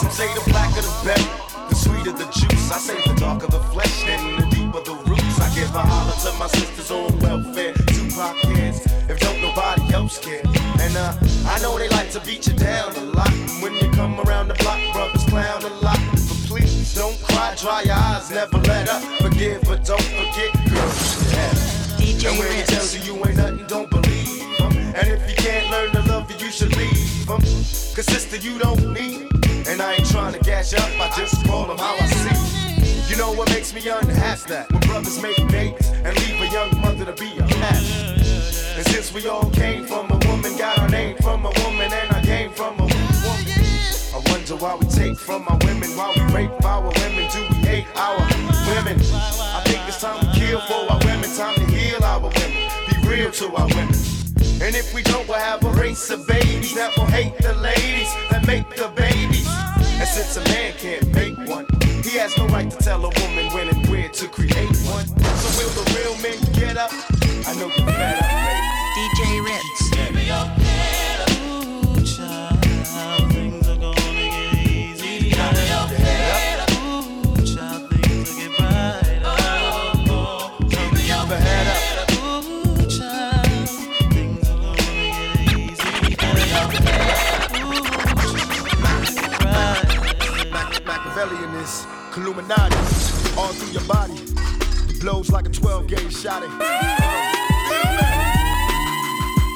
Some 0.00 0.10
say 0.10 0.26
the 0.34 0.42
blacker 0.50 0.82
the 0.82 0.94
better, 1.04 1.30
the 1.68 1.74
sweeter 1.76 2.10
the 2.10 2.26
juice. 2.34 2.72
I 2.72 2.78
say 2.78 2.98
the 3.06 3.14
darker 3.14 3.46
the 3.46 3.60
flesh, 3.70 4.02
then 4.04 4.18
the 4.34 4.46
deeper 4.50 4.82
the 4.82 4.94
roots. 5.06 5.38
I 5.38 5.48
give 5.54 5.72
a 5.74 5.82
holler 5.82 6.16
to 6.26 6.38
my 6.40 6.48
sisters 6.48 6.90
on 6.90 7.16
welfare. 7.20 7.72
Tupac 7.94 8.34
cares 8.42 8.84
if 9.08 9.20
don't 9.20 9.40
nobody 9.40 9.94
else 9.94 10.18
care. 10.18 10.42
And 10.80 10.96
uh, 10.96 11.14
I 11.46 11.60
know 11.62 11.78
they 11.78 11.88
like 11.90 12.10
to 12.10 12.20
beat 12.20 12.48
you 12.48 12.54
down 12.54 12.96
a 12.96 13.04
lot. 13.14 13.30
And 13.30 13.62
when 13.62 13.74
you 13.74 13.88
come 13.92 14.18
around 14.26 14.48
the 14.48 14.54
block, 14.54 14.80
brothers 14.92 15.24
clown 15.26 15.62
a 15.62 15.68
lot. 15.86 16.00
But 16.10 16.40
please 16.50 16.94
don't 16.96 17.16
cry, 17.22 17.54
dry 17.54 17.82
your 17.82 17.94
eyes, 17.94 18.28
never 18.32 18.58
let 18.58 18.88
up. 18.88 19.02
Forgive, 19.22 19.62
but 19.62 19.84
don't 19.84 20.02
forget, 20.02 20.50
you 28.42 28.58
don't 28.58 28.92
need. 28.92 29.28
And 29.68 29.80
I 29.80 29.94
ain't 29.94 30.10
trying 30.10 30.32
to 30.32 30.50
you 30.50 30.78
up, 30.78 31.00
I 31.00 31.12
just 31.16 31.44
call 31.46 31.66
them 31.66 31.78
how 31.78 31.94
I 31.94 32.06
see. 32.06 33.10
You 33.10 33.16
know 33.16 33.32
what 33.32 33.48
makes 33.50 33.72
me 33.72 33.86
unhappy? 33.88 34.72
When 34.72 34.80
brothers 34.80 35.22
make 35.22 35.36
babies 35.48 35.88
and 35.90 36.18
leave 36.18 36.40
a 36.40 36.48
young 36.52 36.80
mother 36.80 37.04
to 37.04 37.12
be 37.12 37.38
a 37.38 37.46
cash. 37.46 38.18
And 38.76 38.86
since 38.86 39.12
we 39.14 39.28
all 39.28 39.48
came 39.50 39.84
from 39.86 40.10
a 40.10 40.18
woman, 40.26 40.56
got 40.56 40.78
our 40.78 40.88
name 40.88 41.16
from 41.18 41.46
a 41.46 41.52
woman, 41.62 41.92
and 41.92 42.12
I 42.12 42.22
came 42.22 42.50
from 42.52 42.74
a 42.80 42.82
woman. 42.82 42.96
I 44.14 44.22
wonder 44.26 44.56
why 44.56 44.74
we 44.74 44.86
take 44.86 45.18
from 45.18 45.46
our 45.48 45.58
women, 45.62 45.90
why 45.90 46.12
we 46.16 46.22
rape 46.34 46.64
our 46.64 46.82
women, 46.82 47.30
do 47.30 47.42
we 47.50 47.56
hate 47.66 47.86
our 47.96 48.18
women? 48.74 48.98
I 48.98 49.62
think 49.64 49.86
it's 49.86 50.00
time 50.00 50.18
to 50.20 50.38
kill 50.38 50.60
for 50.62 50.90
our 50.90 50.98
women, 50.98 51.30
time 51.36 51.54
to 51.54 51.66
heal 51.66 52.02
our 52.02 52.18
women, 52.18 52.70
be 52.90 53.08
real 53.08 53.30
to 53.30 53.54
our 53.54 53.68
women. 53.68 53.94
And 54.62 54.76
if 54.76 54.94
we 54.94 55.02
don't, 55.02 55.26
we'll 55.28 55.38
have 55.38 55.64
a 55.64 55.72
race 55.72 56.10
of 56.10 56.26
babies 56.26 56.74
that 56.74 56.96
will 56.96 57.06
hate 57.06 57.36
the 57.38 57.52
ladies 57.54 58.14
make 58.46 58.68
the 58.76 58.88
babies. 58.94 59.48
And 59.98 60.08
since 60.08 60.36
a 60.36 60.44
man 60.50 60.72
can't 60.78 61.06
make 61.14 61.38
one, 61.48 61.66
he 62.02 62.18
has 62.18 62.36
no 62.36 62.46
right 62.48 62.70
to 62.70 62.76
tell 62.78 63.04
a 63.04 63.10
woman 63.20 63.52
when 63.54 63.68
and 63.68 63.88
where 63.88 64.08
to 64.08 64.28
create 64.28 64.76
one. 64.86 65.06
So 65.06 65.48
will 65.58 65.72
the 65.78 65.84
real 65.96 66.16
men 66.22 66.38
get 66.52 66.76
up? 66.76 66.90
I 67.46 67.54
know 67.54 67.66
you're 67.66 67.86
fed 67.86 68.18
up, 68.18 68.32
ladies. 68.46 68.82
DJ 68.96 69.44
Ritz. 69.44 69.82
Keep 69.90 70.61
your 93.72 93.82
body. 93.84 94.14
It 94.88 95.00
blows 95.00 95.30
like 95.30 95.46
a 95.46 95.50
12 95.50 95.86
gauge 95.86 96.14
shot. 96.14 96.42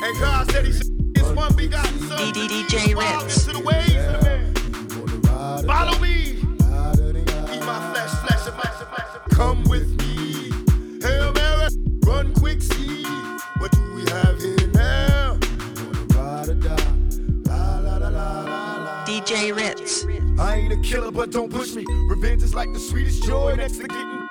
And 0.02 0.20
God 0.20 0.50
said 0.50 0.64
one 1.36 1.54
begotten 1.54 1.98
Son. 2.08 2.32
DJ 2.32 2.94
Follow 2.94 3.28
Ain't 20.66 20.84
a 20.84 20.88
killer, 20.88 21.12
but 21.12 21.30
don't 21.30 21.48
push 21.48 21.74
me. 21.74 21.84
Revenge 22.08 22.42
is 22.42 22.52
like 22.52 22.72
the 22.72 22.80
sweetest 22.80 23.22
joy 23.22 23.54
next 23.54 23.76
to 23.76 23.86
getting. 23.86 24.28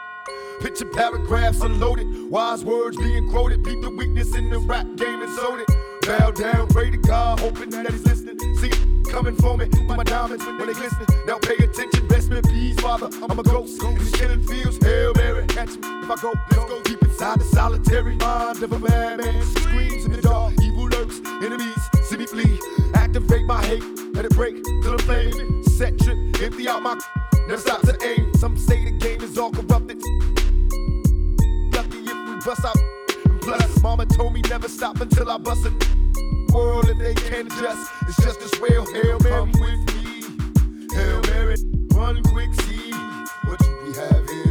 Picture 0.60 0.84
paragraphs 0.84 1.62
unloaded, 1.62 2.30
wise 2.30 2.62
words 2.66 2.98
being 2.98 3.30
quoted. 3.30 3.64
Beat 3.64 3.80
the 3.82 3.90
weakness 3.90 4.36
in 4.36 4.50
the 4.50 4.60
rap 4.60 4.86
game 4.98 5.22
and 5.22 5.32
sold 5.34 5.62
it. 5.62 5.70
Bow 6.02 6.32
down, 6.32 6.68
pray 6.68 6.92
to 6.92 6.98
God, 6.98 7.40
hoping 7.40 7.70
that 7.70 7.90
he's 7.90 8.06
listening. 8.06 8.38
See 8.58 8.70
coming 9.10 9.38
for 9.38 9.56
me, 9.56 9.70
my 9.88 10.04
diamonds 10.04 10.46
when 10.46 10.58
they 10.68 10.74
glisten. 10.74 11.06
Now 11.26 11.38
pay 11.38 11.56
attention, 11.56 12.06
best 12.10 12.30
in 12.30 12.42
peace, 12.42 12.78
father. 12.82 13.08
I'm 13.24 13.40
a 13.40 13.44
ghost 13.44 13.82
in 13.82 13.96
the 13.96 14.18
killing 14.18 14.46
fields. 14.46 14.78
Hail 14.84 15.14
Mary, 15.16 15.48
catch 15.48 15.70
me 15.70 15.88
if 16.04 16.12
I 16.12 16.16
go. 16.22 16.34
Let's 16.52 16.66
go 16.66 16.82
deep 16.82 17.02
inside 17.02 17.40
the 17.40 17.46
solitary 17.46 18.18
mind 18.18 18.62
of 18.62 18.74
a 18.74 18.80
madman. 18.80 19.42
Screams 19.42 20.04
in 20.04 20.12
the 20.12 20.22
dark, 20.22 20.54
evil 20.62 20.90
lurks, 20.90 21.22
enemies 21.42 21.86
see 22.04 22.18
me 22.18 22.26
flee. 22.26 22.60
Activate 22.94 23.46
my 23.46 23.64
hate, 23.64 23.84
let 24.14 24.26
it 24.26 24.32
break 24.32 24.62
till 24.84 24.92
I'm 24.92 25.00
flame. 25.00 25.65
Set 25.76 26.00
trip, 26.00 26.18
empty 26.42 26.70
out 26.70 26.82
my. 26.82 26.98
Never 27.50 27.60
stop 27.60 27.82
to 27.82 27.98
aim. 28.02 28.34
Some 28.36 28.58
say 28.58 28.86
the 28.86 28.92
game 28.92 29.22
is 29.22 29.38
all 29.38 29.52
corrupted. 29.52 30.02
Lucky 31.76 31.98
if 31.98 32.30
we 32.30 32.36
bust 32.46 32.64
out. 32.64 32.78
Plus, 33.42 33.82
mama 33.82 34.06
told 34.06 34.32
me 34.32 34.42
never 34.50 34.70
stop 34.70 35.02
until 35.02 35.30
I 35.30 35.38
bust 35.38 35.66
it. 35.66 35.74
World 36.54 36.88
if 36.88 36.98
they 36.98 37.14
can't 37.14 37.52
adjust, 37.52 37.92
it's 38.08 38.16
just 38.24 38.42
as 38.42 38.54
well. 38.62 38.86
Hail 38.94 39.20
Mary, 39.20 39.34
come 39.34 39.52
with 39.60 39.96
me. 39.96 40.96
Hail 40.96 41.22
Mary, 41.24 41.58
run 41.94 42.24
quick, 42.24 42.54
see 42.62 42.94
what 43.44 43.60
do 43.60 43.78
we 43.84 43.94
have 43.96 44.30
here 44.30 44.45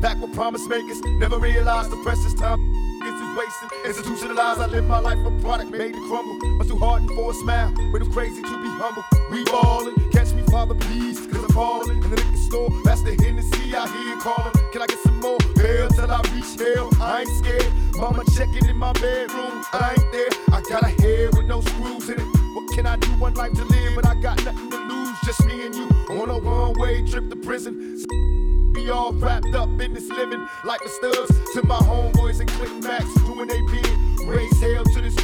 packed 0.00 0.20
with 0.20 0.32
promise 0.34 0.66
makers. 0.66 1.00
Never 1.18 1.38
realized 1.38 1.90
the 1.90 1.96
precious 2.02 2.34
time 2.34 2.58
is 3.04 3.36
wasted. 3.36 3.68
Institutionalized, 3.84 4.60
I 4.60 4.66
live 4.66 4.86
my 4.86 4.98
life 4.98 5.18
a 5.18 5.30
product 5.40 5.70
made 5.70 5.94
to 5.94 6.00
crumble. 6.08 6.36
Much 6.58 6.68
too 6.68 6.76
hardened 6.76 7.10
for 7.10 7.30
a 7.30 7.34
smile, 7.34 7.72
but 7.92 8.02
I'm 8.02 8.12
crazy 8.12 8.42
to 8.42 8.62
be 8.62 8.70
humble. 8.80 9.04
We 9.30 9.44
ballin', 9.44 9.94
catch 10.10 10.32
me, 10.32 10.42
Father, 10.50 10.74
please, 10.74 11.26
cause 11.26 11.44
I'm 11.44 11.54
ballin'. 11.54 12.02
In 12.02 12.10
the 12.10 12.16
liquor 12.16 12.36
store, 12.36 12.70
that's 12.84 13.02
the 13.02 13.14
Hennessy 13.22 13.74
I 13.74 13.86
hear 13.88 14.16
callin'. 14.18 14.52
Can 14.72 14.82
I 14.82 14.86
get 14.86 14.98
some 15.00 15.20
more? 15.20 15.38
Hell 15.56 15.88
till 15.90 16.10
I 16.10 16.20
reach 16.32 16.58
hell, 16.58 16.90
I 17.00 17.20
ain't 17.20 17.28
scared. 17.38 17.72
Mama 17.96 18.24
checking 18.36 18.66
in 18.68 18.76
my 18.76 18.92
bedroom, 18.94 19.64
I 19.72 19.96
ain't 19.96 20.12
there. 20.12 20.30
I 20.52 20.62
got 20.68 20.82
a 20.82 20.88
head 21.02 21.36
with 21.36 21.46
no 21.46 21.60
screws 21.60 22.08
in 22.08 22.18
it. 22.20 22.26
What 22.54 22.74
can 22.74 22.86
I 22.86 22.96
do? 22.96 23.08
One 23.18 23.34
life 23.34 23.52
to 23.52 23.64
live, 23.64 23.94
but 23.94 24.06
I 24.06 24.14
got 24.20 24.42
nothing 24.44 24.70
to 24.70 24.78
lose. 24.78 25.16
Just 25.24 25.44
me 25.46 25.66
and 25.66 25.74
you 25.74 25.88
on 26.10 26.30
a 26.30 26.38
one-way 26.38 27.06
trip 27.06 27.28
to 27.30 27.36
prison. 27.36 28.39
Be 28.72 28.90
all 28.90 29.12
wrapped 29.12 29.54
up 29.54 29.68
in 29.80 29.92
this 29.94 30.08
living 30.08 30.46
like 30.64 30.80
the 30.82 30.88
studs 30.88 31.30
to 31.54 31.62
my 31.66 31.78
homeboys 31.78 32.40
and 32.40 32.48
click 32.50 32.72
max 32.82 33.04
doing 33.22 33.48
they 33.48 33.60
bid. 33.72 34.26
Raise 34.26 34.60
hell 34.60 34.84
to 34.84 35.00
this 35.00 35.16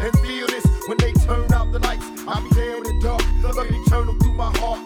and 0.00 0.18
feel 0.20 0.46
this 0.46 0.66
when 0.86 0.98
they 0.98 1.12
turn 1.12 1.52
out 1.52 1.72
the 1.72 1.78
lights. 1.80 2.06
I'll 2.26 2.42
be 2.42 2.54
there 2.54 2.76
in 2.76 2.82
the 2.82 3.00
dark, 3.02 3.22
love 3.42 3.66
eternal 3.70 4.14
through 4.14 4.34
my 4.34 4.50
heart. 4.58 4.80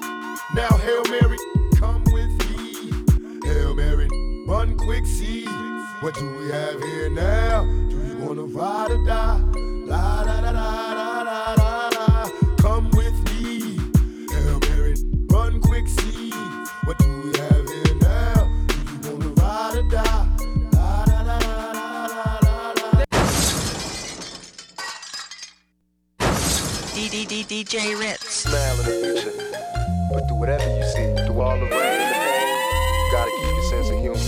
Now, 0.55 0.69
Hail 0.79 1.05
Mary, 1.05 1.39
come 1.77 2.03
with 2.13 2.31
me. 2.51 2.91
Hail 3.45 3.75
Mary, 3.75 4.09
run 4.47 4.77
quick, 4.77 5.07
see. 5.07 5.47
What 6.01 6.15
do 6.15 6.29
we 6.39 6.51
have 6.51 6.83
here 6.83 7.11
now? 7.11 7.65
Do 7.65 7.97
you 8.07 8.17
wanna 8.19 8.43
ride 8.43 8.91
or 8.91 9.05
die? 9.05 9.41
La 9.87 10.25
da 10.25 10.41
da 10.41 10.53
da 10.53 11.25
da 11.25 11.55
da 11.57 11.91
da. 11.91 12.29
Come 12.59 12.88
DJ 27.49 27.99
Ritz. 27.99 28.29
smile 28.29 28.79
in 28.81 28.85
the 28.85 28.93
future. 28.93 29.33
But 30.13 30.29
through 30.29 30.37
whatever 30.37 30.69
you 30.69 30.85
see, 30.85 31.15
through 31.25 31.41
all 31.41 31.59
the 31.59 31.65
rain 31.65 31.73
and 31.73 32.13
the 32.13 32.19
pain, 32.21 32.47
you 33.07 33.11
gotta 33.11 33.31
keep 33.31 33.55
your 33.57 33.63
sense 33.71 33.89
of 33.89 33.99
humor. 34.01 34.21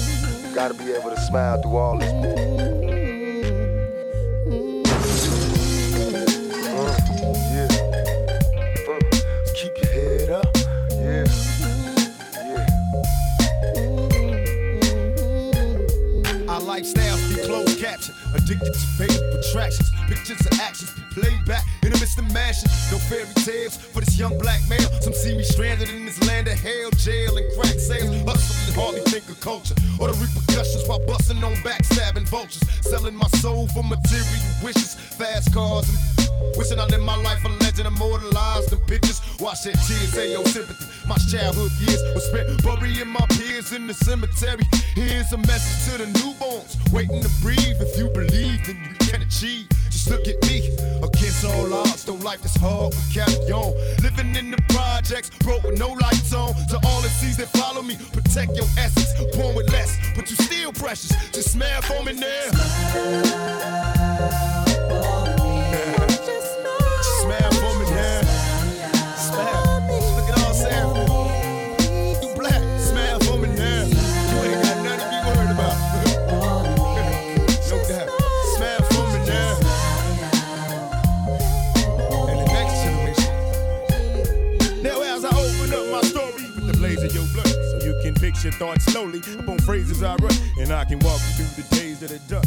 You 0.48 0.54
gotta 0.54 0.72
be 0.72 0.90
able 0.92 1.10
to 1.10 1.20
smile 1.20 1.60
through 1.60 1.76
all 1.76 1.98
this. 1.98 2.10
Yeah. 7.52 7.68
Keep 9.54 9.76
your 9.76 9.92
head 9.92 10.30
up. 10.30 10.56
Yeah. 10.92 11.26
Yeah. 12.40 12.64
Our 16.48 16.60
lifestyles 16.62 17.20
be 17.28 17.34
closed 17.44 17.78
captioned, 17.78 18.16
addicted 18.34 18.72
to 18.72 18.80
faded 18.96 19.22
attractions. 19.34 19.90
Pictures 20.08 20.40
of 20.46 20.58
actions 20.58 20.90
be 20.92 21.02
the 22.14 22.22
mashing. 22.34 22.70
No 22.90 22.98
fairy 22.98 23.26
tales 23.44 23.76
for 23.76 24.00
this 24.00 24.18
young 24.18 24.38
black 24.38 24.60
male. 24.68 24.88
Some 25.00 25.12
see 25.12 25.36
me 25.36 25.42
stranded 25.42 25.88
in 25.90 26.06
this 26.06 26.22
land 26.26 26.48
of 26.48 26.58
hell, 26.58 26.90
jail, 26.96 27.36
and 27.36 27.46
crack 27.54 27.78
sales. 27.78 28.14
Hustling 28.26 28.66
and 28.66 28.76
hardly 28.76 29.00
think 29.10 29.28
of 29.28 29.40
culture 29.40 29.74
or 29.98 30.08
the 30.08 30.16
repercussions 30.18 30.86
while 30.88 31.04
busting 31.06 31.42
on 31.44 31.54
backstabbing 31.66 32.28
vultures. 32.28 32.62
Selling 32.82 33.14
my 33.14 33.28
soul 33.38 33.68
for 33.68 33.82
material 33.82 34.42
wishes, 34.62 34.94
fast 34.94 35.52
cars, 35.52 35.88
and 35.88 36.56
wishing 36.56 36.78
I 36.78 36.86
lived 36.86 37.04
my 37.04 37.16
life 37.16 37.44
a 37.44 37.48
legend, 37.64 37.86
immortalized 37.86 38.72
in 38.72 38.80
pictures. 38.80 39.20
Watch 39.38 39.62
that 39.64 39.76
tears, 39.86 40.12
say 40.12 40.32
your 40.32 40.44
sympathy. 40.46 40.86
My 41.06 41.16
childhood 41.30 41.72
years 41.80 42.02
were 42.14 42.20
spent 42.20 42.62
burying 42.62 43.08
my 43.08 43.26
peers 43.30 43.72
in 43.72 43.86
the 43.86 43.94
cemetery. 43.94 44.64
Here's 44.94 45.32
a 45.32 45.38
message 45.38 45.92
to 45.92 46.04
the 46.04 46.08
newborns 46.18 46.76
waiting 46.92 47.22
to 47.22 47.30
breathe. 47.42 47.80
If 47.80 47.98
you 47.98 48.08
believe, 48.08 48.66
then 48.66 48.78
you 48.84 48.94
can 49.06 49.22
achieve. 49.22 49.66
Look 50.08 50.26
at 50.26 50.40
me, 50.48 50.70
against 51.02 51.44
all 51.44 51.72
odds. 51.72 52.04
Though 52.04 52.14
life 52.14 52.44
is 52.44 52.54
hard, 52.56 52.94
we 52.94 53.14
carry 53.14 53.52
on. 53.52 53.74
Living 54.02 54.34
in 54.34 54.50
the 54.50 54.60
projects, 54.68 55.30
broke 55.40 55.62
with 55.62 55.78
no 55.78 55.88
lights 55.88 56.32
on. 56.32 56.54
To 56.68 56.80
all 56.84 57.00
the 57.02 57.08
seas 57.08 57.36
that 57.36 57.48
follow 57.48 57.82
me, 57.82 57.96
protect 58.12 58.56
your 58.56 58.66
essence. 58.78 59.12
Born 59.36 59.54
with 59.54 59.70
less, 59.72 59.98
but 60.16 60.28
you 60.30 60.36
still 60.36 60.72
precious. 60.72 61.12
Just 61.32 61.52
smile 61.52 61.82
for 61.82 62.02
me 62.04 62.14
now. 62.14 62.50
Just 64.66 65.29
your 88.50 88.58
thoughts 88.58 88.84
slowly 88.84 89.20
upon 89.38 89.58
phrases 89.58 90.02
I 90.02 90.16
write, 90.16 90.40
and 90.58 90.72
I 90.72 90.84
can 90.84 90.98
walk 91.00 91.20
you 91.38 91.44
through 91.44 91.62
the 91.62 91.76
days 91.76 92.00
that 92.00 92.10
are 92.10 92.28
done. 92.28 92.44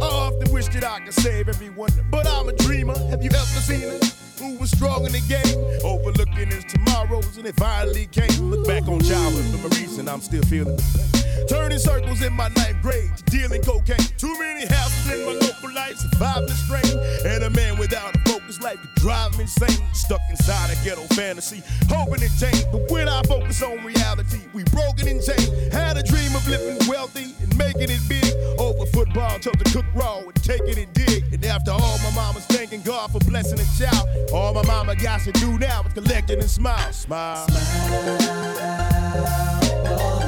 I 0.00 0.04
often 0.04 0.52
wish 0.52 0.68
that 0.68 0.84
I 0.84 1.00
could 1.00 1.14
save 1.14 1.48
everyone, 1.48 1.90
but 2.10 2.26
I'm 2.26 2.48
a 2.48 2.52
dreamer. 2.52 2.98
Have 3.08 3.22
you 3.22 3.30
ever 3.30 3.44
seen 3.44 3.80
her? 3.80 3.98
Who 4.38 4.56
was 4.58 4.70
strong 4.70 5.04
in 5.06 5.12
the 5.12 5.20
game, 5.20 5.58
overlooking 5.84 6.50
his 6.50 6.64
tomorrows, 6.64 7.36
and 7.36 7.46
it 7.46 7.56
finally 7.56 8.06
came. 8.06 8.50
Look 8.50 8.66
back 8.66 8.88
on 8.88 9.00
childhood 9.00 9.44
memories, 9.54 9.98
and 9.98 10.08
I'm 10.08 10.20
still 10.20 10.42
feeling 10.42 10.76
the 10.76 10.82
pain. 10.82 11.09
Turning 11.50 11.80
circles 11.80 12.22
in 12.22 12.32
my 12.32 12.46
ninth 12.54 12.80
grade, 12.80 13.10
dealing 13.26 13.60
cocaine. 13.60 13.98
Too 14.16 14.32
many 14.38 14.66
houses 14.66 15.10
in 15.12 15.26
my 15.26 15.32
local 15.32 15.74
life, 15.74 15.96
surviving 15.96 16.46
the 16.46 16.54
strain. 16.54 16.94
And 17.26 17.42
a 17.42 17.50
man 17.50 17.76
without 17.76 18.14
a 18.14 18.18
focus 18.20 18.60
life 18.60 18.80
could 18.80 18.94
drive 18.94 19.36
me 19.36 19.42
insane. 19.42 19.84
Stuck 19.92 20.20
inside 20.30 20.70
a 20.70 20.76
ghetto 20.84 21.02
fantasy, 21.14 21.60
hoping 21.88 22.22
it 22.22 22.30
change. 22.38 22.64
But 22.70 22.88
when 22.88 23.08
I 23.08 23.24
focus 23.24 23.60
on 23.64 23.84
reality, 23.84 24.42
we 24.52 24.62
broken 24.70 25.08
and 25.08 25.20
chained. 25.20 25.72
Had 25.72 25.96
a 25.96 26.04
dream 26.04 26.36
of 26.36 26.46
living 26.46 26.78
wealthy 26.88 27.34
and 27.42 27.58
making 27.58 27.90
it 27.90 28.00
big. 28.08 28.32
Over 28.56 28.86
football, 28.86 29.40
told 29.40 29.58
to 29.58 29.72
cook 29.72 29.86
raw 29.92 30.18
and 30.18 30.44
taking 30.44 30.78
it 30.78 30.94
dig. 30.94 31.34
And 31.34 31.44
after 31.44 31.72
all, 31.72 31.98
my 31.98 32.12
mama's 32.14 32.46
thanking 32.46 32.82
God 32.82 33.10
for 33.10 33.18
blessing 33.26 33.58
a 33.58 33.66
child. 33.76 34.06
All 34.32 34.54
my 34.54 34.62
mama 34.66 34.94
got 34.94 35.22
to 35.22 35.32
do 35.32 35.58
now 35.58 35.82
is 35.82 35.94
collect 35.94 36.30
and 36.30 36.48
smile. 36.48 36.92
Smile. 36.92 37.44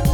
If 0.04 0.11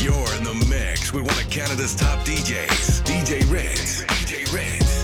You're 0.00 0.34
in 0.36 0.44
the 0.44 0.66
mix 0.68 1.12
with 1.12 1.24
one 1.24 1.38
of 1.38 1.50
Canada's 1.50 1.94
top 1.94 2.18
DJs, 2.20 3.02
DJ 3.02 3.50
Ritz. 3.50 4.02
DJ 4.04 4.52
Ritz. 4.52 5.03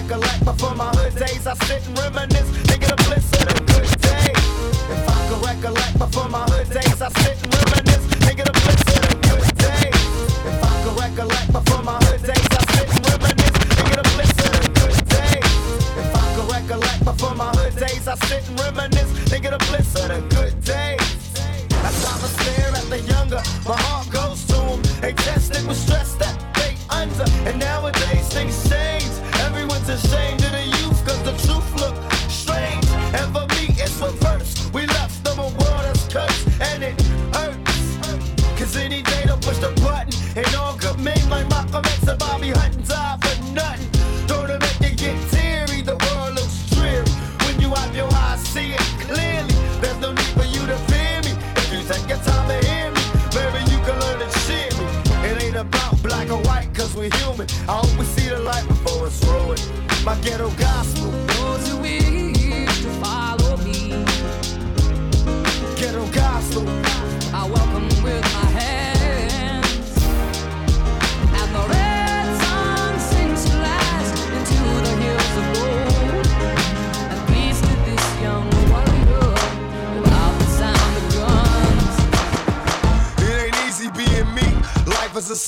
Recollect 0.00 0.44
before 0.44 0.74
my 0.74 0.88
hood 0.96 1.14
days, 1.14 1.46
I 1.46 1.54
sit 1.66 1.86
and 1.86 1.98
reminisce, 1.98 2.48
thinking 2.66 2.90
of 2.90 2.96
bliss 3.04 3.30
of 3.36 3.44
the 3.46 3.54
good 3.68 3.84
days. 4.00 4.44
If 4.90 5.04
I 5.06 5.18
could 5.28 5.44
recollect 5.44 5.98
before 5.98 6.28
my 6.28 6.42
hood 6.50 6.70
days, 6.72 7.00
I 7.02 7.08
sit 7.20 7.36
and 7.44 7.52
reminisce, 7.52 8.04
thinking 8.24 8.48
of 8.48 8.56
bliss 8.64 8.80
of 8.80 9.02
the 9.06 9.14
good 9.28 9.46
days. 9.60 10.00
If 10.50 10.58
I 10.64 10.72
could 10.82 10.96
recollect 10.98 11.52
before 11.52 11.82
my 11.84 12.00
hood 12.00 12.22
days, 12.24 12.48
I 12.48 12.62
sit 12.74 12.88
and 12.90 13.04
reminisce, 13.12 13.56
thinking 13.76 14.00
of 14.00 14.08
bliss 14.16 14.32
of 14.40 14.52
the 14.56 14.70
good 14.80 14.98
days. 15.14 15.52
If 16.00 16.10
I 16.16 16.24
could 16.34 16.48
recollect 16.48 17.00
before 17.04 17.34
my 17.36 17.50
hood 17.60 17.74
days, 17.76 18.04
I 18.08 18.14
sit 18.26 18.42
and 18.48 18.56
reminisce, 18.58 19.10
thinking 19.28 19.52
of 19.52 19.62
bliss 19.68 19.90
of 20.00 20.06
the 20.08 20.20
good 20.32 20.56
days. 20.64 21.12
I 21.76 21.90
stop 21.92 22.18
and 22.24 22.32
stare 22.40 22.72
at 22.72 22.86
the 22.88 23.00
younger, 23.04 23.42
my 23.68 23.76
heart 23.84 24.08
goes 24.10 24.48
to 24.48 24.58
them. 24.64 24.80
They 25.04 25.12
tested 25.12 25.68
with 25.68 25.76
stress 25.76 26.16
that 26.16 26.34
they 26.56 26.74
under, 26.88 27.28
and 27.46 27.60
nowadays 27.60 28.26
things 28.32 28.56
change. 28.66 28.99
Everyone's 29.90 30.12
ashamed 30.12 30.44
of 30.44 30.52
the 30.52 30.64
youth, 30.66 31.04
cause 31.04 31.22
the 31.24 31.32
truth 31.44 31.80
look 31.80 31.99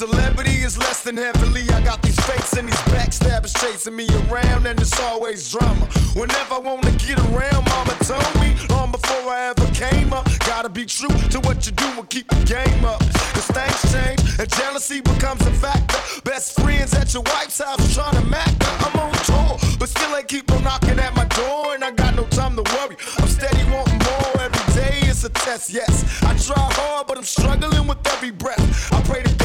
celebrity 0.07 0.57
is 0.67 0.77
less 0.79 1.05
than 1.05 1.17
heavily. 1.17 1.62
I 1.71 1.81
got 1.81 2.03
these 2.03 2.19
fakes 2.27 2.55
and 2.55 2.67
these 2.67 2.83
backstabbers 2.95 3.55
chasing 3.61 3.95
me 3.95 4.09
around, 4.23 4.67
and 4.67 4.81
it's 4.81 4.99
always 4.99 5.49
drama. 5.53 5.87
Whenever 6.15 6.55
I 6.55 6.59
wanna 6.59 6.91
get 7.07 7.19
around, 7.31 7.62
mama 7.71 7.95
told 8.03 8.35
me 8.43 8.51
long 8.71 8.91
before 8.91 9.31
I 9.31 9.55
ever 9.55 9.69
came 9.73 10.12
up. 10.12 10.27
Gotta 10.41 10.69
be 10.69 10.87
true 10.87 11.17
to 11.35 11.38
what 11.47 11.67
you 11.67 11.73
do 11.73 11.88
and 12.01 12.09
keep 12.11 12.27
the 12.27 12.43
game 12.57 12.85
up. 12.85 12.99
Cause 13.35 13.49
things 13.57 13.81
change 13.95 14.21
and 14.41 14.49
jealousy 14.61 15.01
becomes 15.03 15.43
a 15.47 15.53
factor. 15.65 16.01
Best 16.25 16.61
friends 16.61 16.95
at 16.95 17.15
your 17.15 17.23
wife's 17.35 17.61
house 17.62 17.95
trying 17.95 18.17
to 18.21 18.27
mac 18.27 18.51
her. 18.61 18.75
I'm 18.87 18.97
on 19.05 19.12
tour, 19.31 19.53
but 19.79 19.88
still 19.88 20.17
ain't 20.17 20.27
keep 20.27 20.51
on 20.51 20.65
knocking 20.65 20.99
at 20.99 21.15
my 21.15 21.27
door, 21.38 21.75
and 21.75 21.85
I 21.85 21.93
got 21.93 22.17
no 22.17 22.25
time 22.38 22.57
to 22.57 22.65
worry. 22.75 22.97
I'm 23.19 23.29
steady 23.29 23.62
wanting 23.71 24.03
more 24.09 24.35
every 24.47 24.67
day. 24.75 24.99
It's 25.11 25.23
a 25.23 25.29
test, 25.29 25.71
yes. 25.71 25.95
I 26.25 26.35
try 26.47 26.65
hard, 26.81 27.07
but 27.07 27.19
I'm 27.19 27.29
struggling 27.37 27.87
with 27.87 28.03
every 28.15 28.33
breath. 28.33 28.67
I 28.93 29.01
pray 29.03 29.23
to 29.23 29.41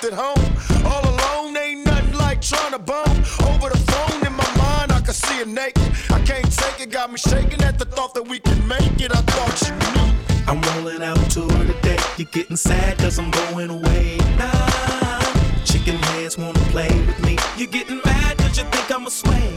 left 0.00 0.12
at 0.12 0.18
home 0.18 0.86
all 0.86 1.02
alone 1.08 1.56
ain't 1.56 1.84
nothing 1.84 2.14
like 2.14 2.40
trying 2.40 2.72
to 2.72 2.78
bone 2.78 3.16
over 3.48 3.68
the 3.68 3.78
phone 3.90 4.26
in 4.26 4.32
my 4.32 4.56
mind. 4.56 4.92
I 4.92 5.00
can 5.00 5.14
see 5.14 5.38
her 5.38 5.44
naked. 5.44 5.82
I 6.10 6.20
can't 6.24 6.50
take 6.52 6.80
it, 6.80 6.90
got 6.90 7.10
me 7.10 7.18
shaking 7.18 7.62
at 7.62 7.78
the 7.78 7.84
thought 7.84 8.14
that 8.14 8.26
we 8.26 8.38
can 8.38 8.66
make 8.66 9.00
it. 9.00 9.12
I 9.12 9.20
thought 9.32 9.56
you 9.66 9.74
knew. 9.94 10.10
I'm 10.46 10.60
rolling 10.74 11.02
out 11.02 11.30
to 11.32 11.42
her 11.42 11.66
today. 11.66 11.98
You're 12.16 12.28
getting 12.32 12.56
sad 12.56 12.98
cause 12.98 13.18
I'm 13.18 13.30
going 13.30 13.70
away. 13.70 14.18
Nah, 14.38 15.20
chicken 15.64 15.96
heads 15.96 16.38
wanna 16.38 16.60
play 16.70 16.90
with 17.06 17.20
me. 17.24 17.36
You're 17.56 17.68
getting 17.70 18.00
mad 18.04 18.38
cause 18.38 18.58
you 18.58 18.64
think 18.64 18.90
I'm 18.90 19.06
a 19.06 19.10
sway. 19.10 19.54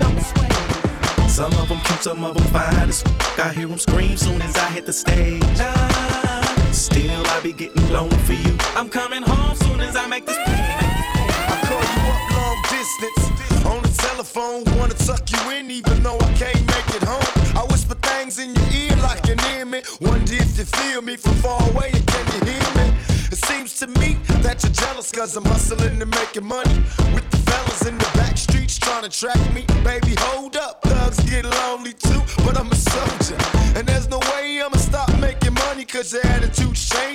Some 1.27 1.53
of 1.53 1.67
them 1.69 1.79
cute, 1.86 2.03
some 2.03 2.23
of 2.23 2.36
them 2.36 2.45
fine 2.47 2.89
as 2.89 3.03
I 3.38 3.53
hear 3.53 3.67
them 3.67 3.79
scream 3.79 4.17
soon 4.17 4.41
as 4.41 4.56
I 4.56 4.69
hit 4.69 4.86
the 4.86 4.93
stage. 4.93 5.41
Nah, 5.58 6.62
still 6.74 7.28
I 7.28 7.40
be 7.42 7.54
getting 7.54 7.88
lonely 7.92 8.18
for 8.18 8.34
you. 8.34 8.58
I'm 8.76 8.90
coming 8.90 9.24
home 9.24 9.56
soon 9.56 9.80
as 9.82 9.96
I 9.96 10.08
make 10.08 10.26
this. 10.26 10.38
I 10.38 11.60
call 11.70 11.84
you 11.94 12.02
up 12.14 12.24
long 12.38 12.60
distance 12.70 13.66
on 13.66 13.82
the 13.82 13.90
telephone, 13.90 14.64
wanna 14.78 14.94
tuck 14.94 15.30
you 15.32 15.52
in 15.52 15.72
even 15.72 16.04
though 16.04 16.18
I 16.18 16.34
can't 16.34 16.66
make 16.68 16.90
it 16.96 17.04
home. 17.04 17.58
I 17.58 17.66
whisper 17.70 17.96
things 17.96 18.40
in 18.40 18.56
your 18.56 18.70
ear 18.72 18.96
like 18.98 19.24
near 19.26 19.66
me. 19.66 19.82
Wonder 20.02 20.34
if 20.34 20.58
you 20.58 20.66
feel 20.66 21.02
me 21.02 21.16
from 21.16 21.34
far 21.36 21.62
away 21.70 21.92
and 21.94 22.06
can 22.06 22.26
you 22.34 22.52
hear 22.52 22.70
me? 22.76 22.94
It 23.32 23.40
seems 23.46 23.78
to 23.80 23.88
me 24.00 24.18
that 24.42 24.64
you're 24.64 24.74
jealous 24.74 25.12
cause 25.12 25.36
I'm 25.36 25.46
hustling 25.46 26.02
and 26.02 26.12
making 26.12 26.46
money 26.46 26.78
with 27.14 27.30
the 27.32 27.38
fellas 27.50 27.86
in 27.88 27.98
the 27.98 28.10
back 28.16 28.38
streets 28.38 28.78
trying 28.78 29.04
to 29.04 29.10
track 29.10 29.40
me. 29.54 29.66
Baby, 29.84 30.16
hold 30.20 30.56
up, 30.58 30.82
thugs 30.84 31.20
get 31.30 31.46
lonely 31.46 31.94
too, 31.94 32.22
but 32.46 32.58
I'm 32.58 32.72
a 32.72 32.76
soldier. 32.76 33.38
And 33.76 33.88
there's 33.88 34.08
no 34.10 34.20
way 34.20 34.62
I'ma 34.62 34.78
stop 34.78 35.10
making 35.20 35.54
money 35.54 35.86
cause 35.86 36.14
your 36.14 36.26
attitude's 36.28 36.62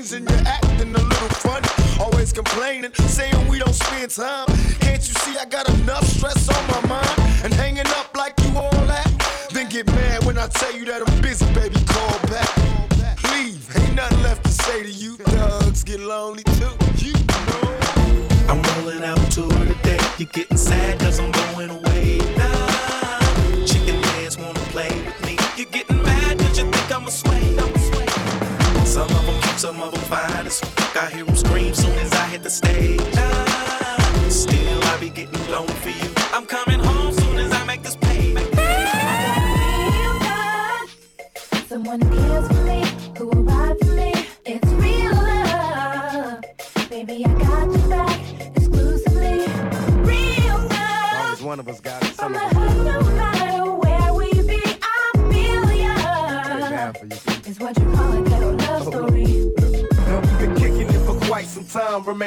changed 0.09 0.15
and 0.15 0.31
you're 0.31 0.49
acting 0.49 0.95
a 0.95 0.99
little 0.99 1.29
funny. 1.29 1.69
Always 2.01 2.33
complaining, 2.33 2.93
saying 2.95 3.49
we 3.49 3.59
don't 3.59 3.75
spend 3.75 4.11
time. 4.11 4.47
Can't 4.81 5.07
you 5.07 5.15
see 5.15 5.37
I 5.39 5.45
got 5.45 5.69
enough 5.69 6.05
stress 6.05 6.49
on 6.49 6.67
my 6.69 6.89
mind? 6.89 7.45
And 7.45 7.53
hanging 7.55 7.87
up 7.99 8.17
like 8.17 8.35
you 8.41 8.57
all 8.57 8.71
that? 8.87 9.49
Then 9.53 9.69
get 9.69 9.87
mad 9.87 10.25
when 10.25 10.39
I 10.39 10.47
tell 10.49 10.75
you 10.77 10.85
that 10.87 11.03
I'm 11.07 11.21
busy, 11.21 11.47
baby, 11.55 11.77
call 11.87 12.19
back. 12.29 12.51
Leave, 13.33 13.77
ain't 13.77 13.95
nothing 13.95 14.23
left 14.23 14.45
to 14.45 14.51
say 14.51 14.83
to 14.83 14.91
you. 14.91 15.17
Thugs 15.17 15.85
get 15.85 16.01
lonely 16.01 16.45
too. 16.45 16.75
You 16.97 17.13
know. 17.13 17.79
I'm 18.49 18.63
rolling 18.63 19.05
out 19.05 19.31
to 19.33 19.43
her 19.43 19.67
today. 19.67 19.99
You're 20.19 20.29
getting 20.33 20.57
sad 20.57 20.98
as 30.99 31.13
f- 31.15 31.28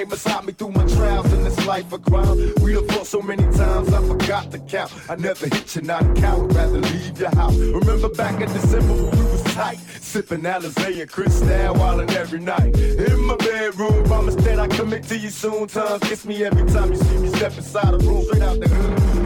Remain 0.01 0.09
beside 0.09 0.45
me 0.45 0.53
through 0.53 0.71
my 0.71 0.83
trials 0.87 1.31
in 1.31 1.43
this 1.43 1.63
life 1.67 1.93
of 1.93 2.01
crime. 2.01 2.55
We 2.63 2.73
have 2.73 2.87
fought 2.87 3.05
so 3.05 3.21
many 3.21 3.43
times, 3.55 3.93
I 3.93 4.07
forgot 4.07 4.49
to 4.49 4.57
count. 4.57 4.91
I 5.07 5.15
never 5.15 5.45
hit 5.45 5.75
you, 5.75 5.83
not 5.83 6.15
coward, 6.15 6.55
rather 6.55 6.79
leave 6.79 7.19
your 7.19 7.29
house. 7.35 7.55
Remember 7.55 8.09
back 8.09 8.41
in 8.41 8.51
December 8.51 8.93
when 8.93 9.11
we 9.11 9.23
was 9.31 9.43
tight, 9.53 9.77
sipping 9.99 10.41
Alizé 10.41 11.01
and 11.01 11.11
Cristal 11.11 11.75
wildin' 11.75 12.11
every 12.15 12.39
night. 12.39 12.75
In 12.75 13.25
my 13.27 13.35
bedroom, 13.35 14.03
promise 14.05 14.33
that 14.37 14.57
I 14.57 14.67
commit 14.69 15.03
to 15.03 15.19
you 15.19 15.29
soon. 15.29 15.67
Times 15.67 16.01
kiss 16.01 16.25
me 16.25 16.45
every 16.45 16.65
time 16.71 16.91
you 16.91 16.97
see 16.97 17.17
me 17.19 17.27
step 17.27 17.55
inside 17.55 17.91
the 17.91 17.99
room, 17.99 18.23
straight 18.23 18.41
out 18.41 18.59
the 18.59 18.69
hood. 18.69 19.20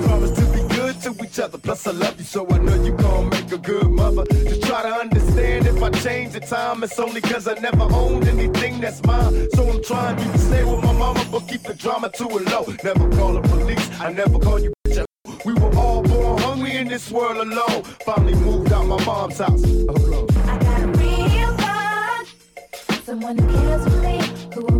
To 1.05 1.23
each 1.23 1.39
other, 1.39 1.59
plus 1.59 1.85
I 1.85 1.91
love 1.91 2.17
you, 2.17 2.23
so 2.23 2.47
I 2.49 2.57
know 2.57 2.83
you 2.83 2.91
gon' 2.93 3.29
make 3.29 3.51
a 3.51 3.59
good 3.59 3.91
mother. 3.91 4.23
Just 4.25 4.63
try 4.63 4.81
to 4.81 4.89
understand 4.89 5.67
if 5.67 5.81
I 5.81 5.91
change 5.91 6.33
the 6.33 6.39
time, 6.39 6.83
it's 6.83 6.97
only 6.97 7.21
cause 7.21 7.47
I 7.47 7.53
never 7.59 7.83
owned 7.83 8.27
anything 8.27 8.81
that's 8.81 9.03
mine. 9.03 9.47
So 9.53 9.69
I'm 9.69 9.83
trying 9.83 10.17
to 10.17 10.37
stay 10.39 10.63
with 10.63 10.83
my 10.83 10.93
mama, 10.93 11.23
but 11.31 11.41
keep 11.47 11.61
the 11.61 11.75
drama 11.75 12.09
to 12.09 12.23
a 12.23 12.39
low. 12.51 12.65
Never 12.83 13.07
call 13.17 13.33
the 13.33 13.41
police, 13.41 14.01
I 14.01 14.13
never 14.13 14.39
call 14.39 14.59
you. 14.59 14.73
We 15.45 15.53
were 15.53 15.75
all 15.75 16.01
born 16.01 16.41
hungry 16.41 16.75
in 16.77 16.87
this 16.87 17.11
world 17.11 17.37
alone. 17.37 17.83
Finally 18.03 18.35
moved 18.35 18.73
out 18.73 18.87
my 18.87 19.05
mom's 19.05 19.37
house. 19.37 19.63
Oh, 19.63 20.27
I 20.47 20.57
got 20.57 20.81
a 20.81 20.87
real 20.97 21.51
bug. 21.61 22.25
Someone 23.03 23.37
who 23.37 23.47
cares 23.53 23.83
for 23.83 24.01
me, 24.01 24.17
who 24.55 24.61
will 24.61 24.79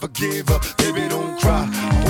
never 0.00 0.12
give 0.12 0.50
up. 0.50 0.62
Baby, 0.78 1.08
don't 1.08 1.38
cry. 1.40 2.09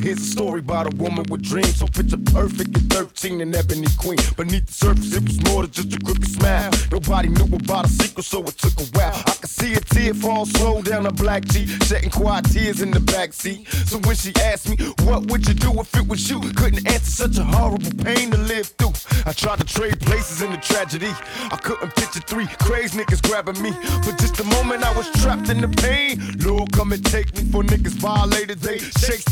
Here's 0.00 0.18
a 0.18 0.30
story 0.30 0.60
about 0.60 0.92
a 0.92 0.96
woman 0.96 1.24
with 1.30 1.42
dreams. 1.42 1.76
So 1.76 1.86
picture 1.86 2.16
perfect 2.16 2.76
at 2.76 2.82
13 2.92 3.40
and 3.40 3.54
ebony 3.54 3.86
queen. 3.98 4.18
Beneath 4.36 4.66
the 4.66 4.72
surface, 4.72 5.14
it 5.16 5.22
was 5.24 5.42
more 5.44 5.62
than 5.62 5.70
just 5.70 5.94
a 5.94 5.98
crooked 5.98 6.30
smile. 6.30 6.70
Nobody 6.90 7.28
knew 7.28 7.56
about 7.56 7.86
a 7.86 7.88
secret, 7.88 8.24
so 8.24 8.42
it 8.44 8.56
took 8.58 8.78
a 8.80 8.84
while. 8.96 9.22
I 9.26 9.34
could 9.40 9.50
see 9.50 9.74
a 9.74 9.80
tear 9.80 10.14
fall 10.14 10.46
slow 10.46 10.82
down 10.82 11.04
her 11.04 11.12
black 11.12 11.48
cheek, 11.48 11.68
shedding 11.84 12.10
quiet 12.10 12.44
tears 12.46 12.80
in 12.80 12.90
the 12.90 13.00
backseat. 13.00 13.66
So 13.88 13.98
when 13.98 14.16
she 14.16 14.32
asked 14.42 14.68
me, 14.68 14.76
what 15.04 15.26
would 15.30 15.46
you 15.46 15.54
do 15.54 15.72
if 15.80 15.94
it 15.94 16.06
was 16.06 16.28
you? 16.30 16.40
Couldn't 16.54 16.86
answer 16.86 17.28
such 17.28 17.38
a 17.38 17.44
horrible 17.44 17.92
pain 18.04 18.30
to 18.30 18.38
live 18.38 18.66
through. 18.78 18.92
I 19.26 19.32
tried 19.32 19.58
to 19.58 19.64
trade 19.64 20.00
places 20.00 20.42
in 20.42 20.50
the 20.50 20.58
tragedy. 20.58 21.12
I 21.52 21.56
couldn't 21.56 21.94
picture 21.94 22.20
three 22.20 22.46
crazy 22.60 22.98
niggas 22.98 23.22
grabbing 23.22 23.60
me. 23.62 23.72
For 24.04 24.12
just 24.12 24.40
a 24.40 24.44
moment, 24.44 24.82
I 24.82 24.96
was 24.96 25.10
trapped 25.20 25.48
in 25.50 25.60
the 25.60 25.68
pain. 25.68 26.20
Lord, 26.40 26.72
come 26.72 26.92
and 26.92 27.04
take 27.04 27.34
me 27.36 27.44
for 27.50 27.62
niggas 27.62 27.98
violated. 28.00 28.60
They 28.60 28.78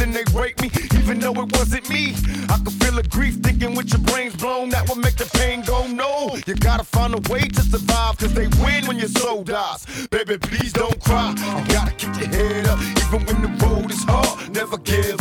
and 0.00 0.14
they 0.14 0.24
rape 0.32 0.57
me, 0.60 0.70
even 0.98 1.18
though 1.20 1.32
it 1.32 1.56
wasn't 1.56 1.88
me. 1.90 2.14
I 2.48 2.58
could 2.64 2.74
feel 2.82 2.94
the 2.94 3.06
grief 3.08 3.36
thinking 3.42 3.74
with 3.74 3.90
your 3.90 4.00
brains 4.00 4.36
blown. 4.36 4.70
That 4.70 4.88
would 4.88 4.98
make 4.98 5.16
the 5.16 5.26
pain 5.38 5.62
go 5.62 5.86
no. 5.86 6.36
You 6.46 6.54
gotta 6.54 6.84
find 6.84 7.14
a 7.14 7.32
way 7.32 7.40
to 7.40 7.62
survive, 7.62 8.18
cause 8.18 8.34
they 8.34 8.48
win 8.62 8.86
when 8.86 8.98
your 8.98 9.08
soul 9.08 9.44
dies. 9.44 9.86
Baby, 10.08 10.38
please 10.38 10.72
don't 10.72 10.98
cry. 11.02 11.30
You 11.30 11.72
gotta 11.72 11.92
keep 11.92 12.14
your 12.16 12.28
head 12.28 12.66
up, 12.66 12.78
even 12.80 13.26
when 13.26 13.42
the 13.42 13.66
road 13.66 13.90
is 13.90 14.02
hard. 14.04 14.54
Never 14.54 14.78
give 14.78 15.17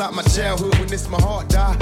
inside 0.00 0.14
my 0.14 0.22
childhood 0.22 0.78
when 0.78 0.88
my 1.10 1.20
heart 1.20 1.48
died. 1.48 1.79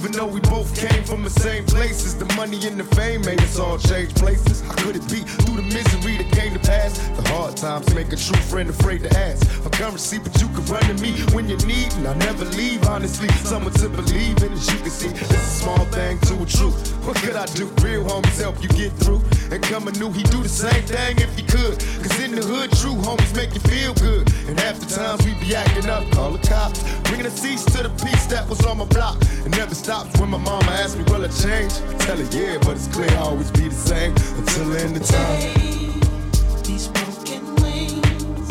And 0.00 0.08
even 0.08 0.18
though 0.18 0.32
we 0.32 0.40
both 0.40 0.74
came 0.74 1.04
from 1.04 1.22
the 1.22 1.30
same 1.30 1.66
places, 1.66 2.16
the 2.16 2.24
money 2.34 2.66
and 2.66 2.80
the 2.80 2.84
fame 2.96 3.20
made 3.20 3.40
us 3.42 3.58
all 3.58 3.76
change 3.76 4.14
places. 4.14 4.62
How 4.62 4.72
could 4.76 4.96
it 4.96 5.06
be 5.10 5.20
through 5.44 5.56
the 5.56 5.62
misery 5.62 6.16
that 6.16 6.32
came 6.32 6.54
to 6.54 6.58
pass? 6.58 6.96
The 7.20 7.28
hard 7.28 7.56
times 7.56 7.94
make 7.94 8.10
a 8.12 8.16
true 8.16 8.40
friend 8.48 8.70
afraid 8.70 9.02
to 9.02 9.10
ask 9.18 9.46
for 9.46 9.68
currency, 9.70 10.18
but 10.18 10.32
you 10.40 10.48
can 10.48 10.64
run 10.72 10.82
to 10.84 10.94
me 11.02 11.12
when 11.34 11.50
you 11.50 11.56
need, 11.68 11.92
and 12.00 12.08
I 12.08 12.14
never 12.14 12.46
leave. 12.56 12.86
Honestly, 12.86 13.28
someone 13.44 13.74
to 13.74 13.88
believe 13.90 14.42
in, 14.42 14.52
as 14.52 14.72
you 14.72 14.78
can 14.78 14.90
see, 14.90 15.08
it's 15.08 15.30
a 15.30 15.60
small 15.60 15.84
thing 15.92 16.18
to 16.32 16.34
a 16.42 16.46
truth. 16.46 16.96
What 17.04 17.16
could 17.16 17.36
I 17.36 17.44
do? 17.52 17.66
Real 17.84 18.04
homies 18.04 18.40
help 18.40 18.62
you 18.62 18.68
get 18.70 18.92
through. 19.04 19.20
And 19.52 19.62
coming 19.62 19.98
new, 19.98 20.12
he 20.12 20.22
do 20.22 20.42
the 20.42 20.48
same 20.48 20.84
thing 20.84 21.18
if 21.18 21.36
he 21.36 21.42
could. 21.42 21.76
Cause 22.00 22.20
in 22.20 22.32
the 22.32 22.42
hood, 22.42 22.70
true 22.72 22.96
homies 23.04 23.36
make 23.36 23.52
you 23.52 23.60
feel 23.68 23.92
good. 23.94 24.32
And 24.48 24.58
half 24.60 24.80
the 24.80 24.86
times 24.86 25.26
we 25.26 25.34
be 25.44 25.54
acting 25.54 25.90
up, 25.90 26.08
call 26.12 26.30
the 26.30 26.46
cops. 26.46 26.80
Bringing 27.04 27.26
a 27.26 27.30
cease 27.30 27.64
to 27.76 27.82
the 27.82 27.90
peace 28.00 28.26
that 28.26 28.48
was 28.48 28.64
on 28.64 28.78
my 28.78 28.86
block. 28.86 29.20
It 29.44 29.50
never 29.56 29.74
stops 29.90 30.20
when 30.20 30.30
my 30.30 30.38
mama 30.38 30.70
asks 30.70 30.96
me, 30.96 31.02
will 31.10 31.24
I 31.24 31.28
change? 31.28 31.72
I 31.88 31.94
tell 31.98 32.16
her, 32.16 32.22
yeah, 32.30 32.58
but 32.58 32.76
it's 32.76 32.86
clear 32.86 33.10
I'll 33.18 33.30
always 33.30 33.50
be 33.50 33.66
the 33.66 33.74
same 33.74 34.12
until 34.38 34.68
the 34.68 34.80
end 34.84 34.96
of 34.96 35.04
time. 35.04 36.62
These 36.62 36.86
broken 36.94 37.42
wings. 37.56 38.50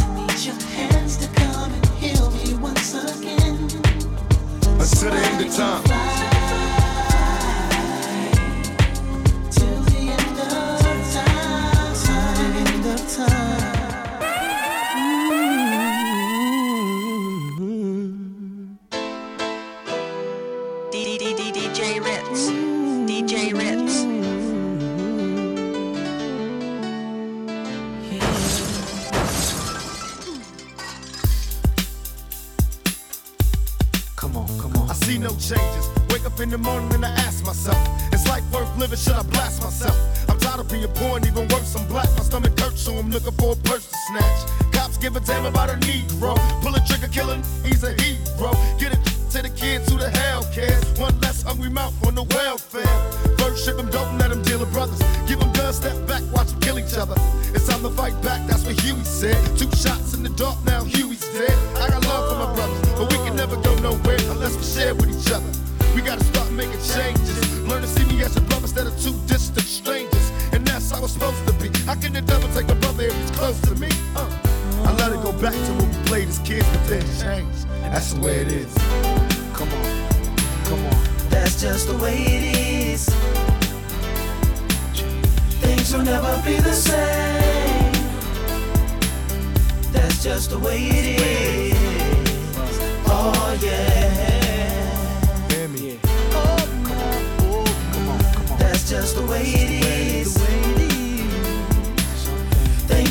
I 0.00 0.26
need 0.26 0.40
your 0.44 0.60
hands 0.76 1.16
to 1.16 1.28
come 1.40 1.72
and 1.72 1.86
heal 1.96 2.30
me 2.30 2.54
once 2.60 2.92
again. 2.92 3.56
Until 4.82 5.10
the 5.12 5.22
end 5.30 5.46
of 5.46 5.56
time. 5.56 6.15
In 36.46 36.50
the 36.50 36.58
morning 36.58 36.92
and 36.94 37.04
I 37.04 37.10
ask 37.26 37.44
myself, 37.44 37.76
is 38.14 38.26
life 38.28 38.44
worth 38.52 38.70
living? 38.78 38.96
Should 38.96 39.14
I 39.14 39.22
blast 39.22 39.62
myself? 39.62 39.96
I'm 40.30 40.38
tired 40.38 40.60
of 40.60 40.70
being 40.70 40.86
poor 40.94 41.16
and 41.16 41.26
even 41.26 41.48
worse, 41.48 41.74
I'm 41.74 41.86
black. 41.88 42.08
My 42.16 42.22
stomach 42.22 42.58
hurts, 42.58 42.82
so 42.82 42.94
I'm 42.94 43.10
looking 43.10 43.32
for 43.32 43.54
a 43.54 43.56
purse 43.56 43.86
to 43.90 43.96
snatch. 44.06 44.72
Cops 44.72 44.96
give 44.96 45.16
a 45.16 45.20
damn 45.20 45.44
about 45.46 45.70
a 45.70 45.76
Negro. 45.82 46.38
Pull 46.62 46.74
a 46.74 46.80
trigger, 46.86 47.08
killing, 47.08 47.42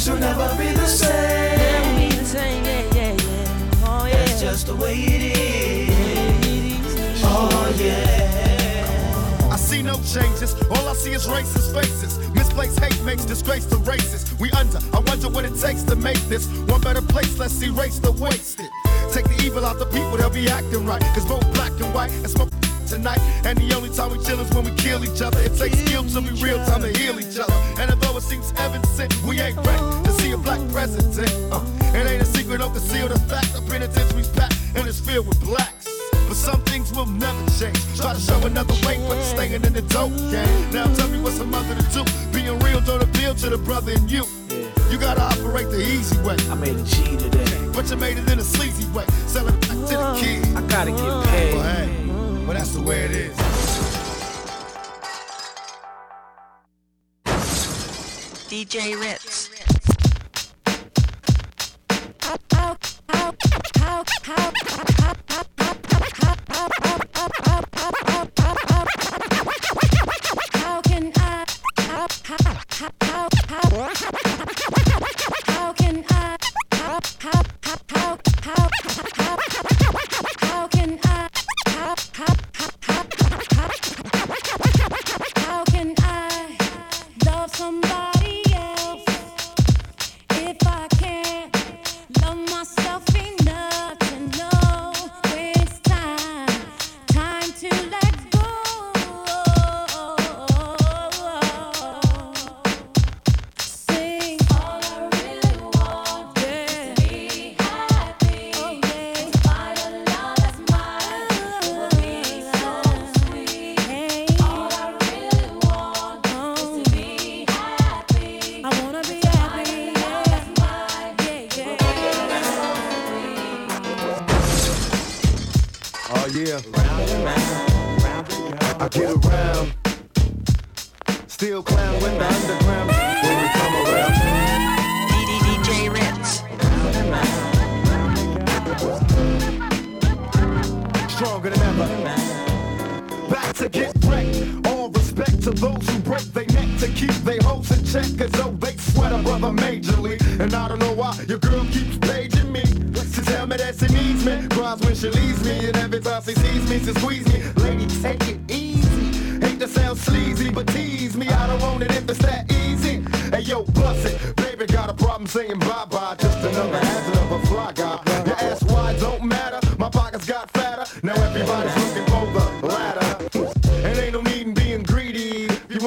Things 0.05 0.21
will 0.21 0.27
never 0.37 0.55
be 0.55 0.71
the 0.71 0.85
same. 0.85 2.11
Oh, 3.83 4.07
That's 4.07 4.39
just 4.39 4.67
the 4.67 4.75
way 4.75 4.93
it 4.93 5.35
is. 5.89 7.21
Oh 7.23 7.75
yeah. 7.79 9.49
I 9.51 9.55
see 9.55 9.81
no 9.81 9.95
changes. 10.03 10.53
All 10.69 10.87
I 10.87 10.93
see 10.93 11.13
is 11.13 11.25
racist 11.25 11.73
faces. 11.73 12.19
Misplaced 12.35 12.79
hate 12.79 13.01
makes 13.03 13.25
disgrace 13.25 13.65
to 13.65 13.77
races. 13.77 14.31
We 14.39 14.51
under, 14.51 14.77
I 14.93 14.99
wonder 14.99 15.27
what 15.27 15.43
it 15.43 15.55
takes 15.59 15.81
to 15.83 15.95
make 15.95 16.21
this 16.29 16.45
one 16.69 16.81
better 16.81 17.01
place. 17.01 17.39
Let's 17.39 17.59
erase 17.63 17.97
the 17.97 18.11
wasted. 18.11 18.69
Take 19.11 19.25
the 19.25 19.41
evil 19.43 19.65
out 19.65 19.79
the 19.79 19.87
people, 19.87 20.17
they'll 20.17 20.29
be 20.29 20.47
acting 20.47 20.85
right. 20.85 21.01
Cause 21.15 21.25
both 21.25 21.51
black 21.55 21.71
and 21.81 21.91
white 21.95 22.11
and 22.11 22.29
smoke 22.29 22.51
tonight. 22.85 23.19
And 23.45 23.57
the 23.57 23.73
only 23.75 23.89
time 23.89 24.11
we 24.11 24.23
chill 24.23 24.39
is 24.39 24.49
when 24.53 24.65
we 24.65 24.71
kill 24.75 25.03
each 25.03 25.21
other. 25.21 25.39
It 25.41 25.55
takes 25.57 25.77
skill 25.79 26.03
to 26.03 26.21
be 26.21 26.31
real 26.41 26.63
time 26.65 26.81
to 26.81 26.91
heal 26.97 27.19
each 27.19 27.37
other. 27.37 27.53
And 27.79 27.91
although 27.91 28.17
it 28.17 28.23
seems 28.23 28.53
evident, 28.57 28.85
we 29.25 29.39
ain't 29.39 29.57
ready 29.57 29.83
to 30.03 30.11
see 30.21 30.31
a 30.31 30.37
black 30.37 30.61
president. 30.71 31.31
Uh, 31.51 31.63
it 31.93 32.07
ain't 32.07 32.21
a 32.21 32.25
secret, 32.25 32.59
don't 32.59 32.73
conceal 32.73 33.07
the 33.07 33.19
fact. 33.27 33.53
The 33.53 33.61
penitentiary's 33.61 34.29
packed 34.29 34.55
and 34.75 34.87
it's 34.87 34.99
filled 34.99 35.27
with 35.27 35.39
blacks. 35.41 35.89
But 36.27 36.35
some 36.35 36.61
things 36.63 36.93
will 36.93 37.05
never 37.05 37.45
change. 37.51 37.79
Try 37.95 38.13
to 38.13 38.19
show 38.19 38.39
another 38.45 38.73
way, 38.85 38.97
but 39.07 39.15
you're 39.15 39.23
staying 39.23 39.53
in 39.53 39.73
the 39.73 39.81
dope 39.83 40.15
game. 40.31 40.71
Now 40.71 40.85
tell 40.95 41.07
me 41.09 41.21
what's 41.21 41.39
a 41.39 41.45
mother 41.45 41.75
to 41.75 41.85
do. 41.93 42.03
Being 42.31 42.57
real 42.59 42.81
don't 42.81 43.01
appeal 43.01 43.35
to 43.35 43.49
the 43.49 43.57
brother 43.57 43.91
in 43.91 44.07
you. 44.07 44.25
You 44.89 44.97
gotta 44.97 45.21
operate 45.21 45.69
the 45.69 45.81
easy 45.81 46.17
way. 46.21 46.37
I 46.49 46.55
made 46.55 46.75
a 46.75 46.83
G 46.83 47.17
today. 47.17 47.45
But 47.73 47.89
you 47.89 47.97
made 47.97 48.17
it 48.17 48.29
in 48.31 48.39
a 48.39 48.43
sleazy 48.43 48.87
way. 48.91 49.05
Sell 49.27 49.47
it 49.47 49.59
back 49.61 49.69
to 49.69 49.95
the 49.97 50.17
kid. 50.19 50.55
I 50.55 50.61
gotta 50.67 50.91
get 50.91 51.25
paid. 51.27 51.53
Well, 51.53 51.63
hey, 51.63 52.04
well, 52.45 52.53
that's 52.53 52.73
the 52.73 52.81
way 52.81 53.05
it 53.05 53.11
is. 53.11 53.35
DJ 58.47 58.99
Ritz. 58.99 59.49
How 70.53 70.81
can 70.81 71.11
I? 71.17 71.45
How, 71.79 72.07
how, 72.23 72.37
how, 72.37 72.89
how, 72.95 72.95
how, 72.97 73.59
how 75.49 75.73
can 75.73 76.03
I? 76.07 76.37
How, 76.71 76.99
how, 76.99 77.01
how, 77.01 77.01
how, 77.19 77.54
somebody 87.55 88.14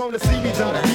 wanna 0.09 0.19
see 0.21 0.41
me, 0.41 0.51
try 0.53 0.88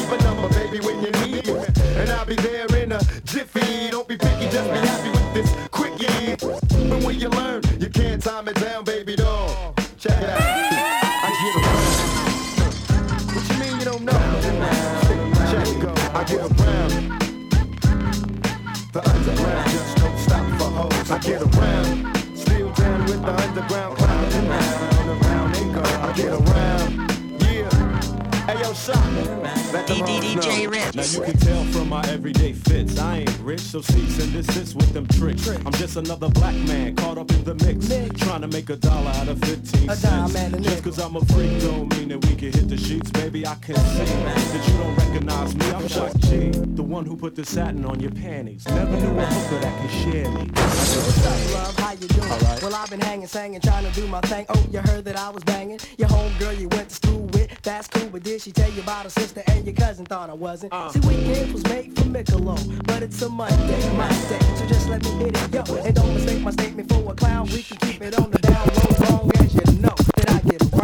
my 31.94 32.02
everyday 32.10 32.54
fits. 32.54 32.98
I 32.98 33.20
ain't 33.20 33.40
rich, 33.40 33.60
so 33.60 33.80
cease 33.82 34.20
and 34.24 34.34
desist 34.34 34.76
with 34.76 34.92
them 34.94 35.06
tricks. 35.06 35.48
I'm 35.48 35.74
just 35.74 35.96
another 35.96 36.28
black 36.28 36.56
man 36.56 36.96
caught 36.96 37.20
up 37.20 37.30
in 37.32 37.44
the 37.44 37.54
mix. 37.54 37.88
Trying 38.20 38.42
to 38.42 38.48
make 38.48 38.70
a 38.72 38.76
dollar 38.76 39.12
out 39.12 39.28
of 39.28 39.40
15 39.42 39.90
A 39.92 39.96
dime 39.98 40.28
cents. 40.30 40.58
a 40.58 40.62
Just 40.62 40.84
cause 40.84 40.98
I'm 40.98 41.16
a 41.16 41.24
freak 41.26 41.62
don't 41.62 41.96
mean 41.96 42.08
that 42.10 42.26
we 42.26 42.36
can 42.36 42.52
hit 42.52 42.68
the 42.68 42.78
sheets. 42.78 43.12
Baby, 43.12 43.46
I 43.46 43.54
can 43.56 43.76
see 43.76 44.06
that 44.06 44.68
you 44.68 44.78
don't 44.78 44.96
recognize 44.96 45.56
me. 45.56 45.66
I'm 45.70 45.88
Shock 45.88 46.18
G, 46.18 46.50
the 46.50 46.82
one 46.82 47.06
who 47.06 47.16
put 47.16 47.36
the 47.36 47.46
satin 47.46 47.86
on 47.86 48.00
your 48.00 48.12
panties. 48.12 48.68
Never 48.70 48.98
knew 48.98 49.20
a 49.20 49.26
hooker 49.26 49.60
that 49.60 49.74
could 49.80 49.92
share 50.02 50.32
me. 50.32 50.50
What's 50.56 51.26
up, 51.28 51.54
love? 51.54 51.78
How 51.78 51.92
you 51.92 52.08
doing? 52.08 52.30
Well, 52.64 52.76
I've 52.76 52.90
been 52.90 53.02
hanging, 53.02 53.28
singing, 53.28 53.62
trying 53.62 53.86
to 53.86 53.92
do 53.92 54.08
my 54.08 54.22
thing. 54.22 54.48
Oh, 54.50 54.66
you 54.72 54.80
heard 54.80 55.06
that 55.06 55.16
I 55.16 55.30
was 55.30 55.44
banging. 55.44 55.80
Your 56.00 56.10
homegirl 56.10 56.60
you 56.60 56.70
went 56.70 56.90
to 56.90 56.96
school 56.96 57.23
that's 57.64 57.88
cool. 57.88 58.10
But 58.10 58.24
did 58.24 58.42
she 58.42 58.52
tell 58.52 58.72
you 58.72 58.82
about 58.82 59.04
her 59.04 59.10
sister 59.10 59.44
and 59.48 59.66
your 59.66 59.76
cousin? 59.76 60.06
Thought 60.06 60.30
I 60.30 60.34
wasn't. 60.34 60.74
Uh. 60.74 60.90
See, 60.90 61.00
weekends 61.02 61.54
was 61.54 61.64
made 61.66 61.96
for 61.98 62.06
Michelob, 62.06 62.86
but 62.88 63.04
it's 63.04 63.22
a 63.22 63.30
Monday, 63.30 63.98
my 63.98 64.10
day. 64.10 64.40
So 64.58 64.66
just 64.68 64.90
let 64.90 65.04
me 65.04 65.10
hit 65.12 65.38
it, 65.38 65.54
yo. 65.54 65.76
And 65.76 65.96
don't 65.96 66.14
mistake 66.14 66.42
my 66.42 66.52
statement 66.52 66.90
for 66.92 67.12
a 67.12 67.16
clown. 67.16 67.48
We 67.48 67.64
can 67.64 67.78
keep 67.78 68.02
it 68.02 68.20
on 68.20 68.32
the 68.32 68.40
down 68.40 68.68
low, 68.68 68.90
as 68.90 69.10
long 69.10 69.32
as 69.36 69.54
you 69.54 69.80
know 69.80 69.96
that 70.18 70.30
I 70.30 70.40
get 70.50 70.62
around. 70.74 70.83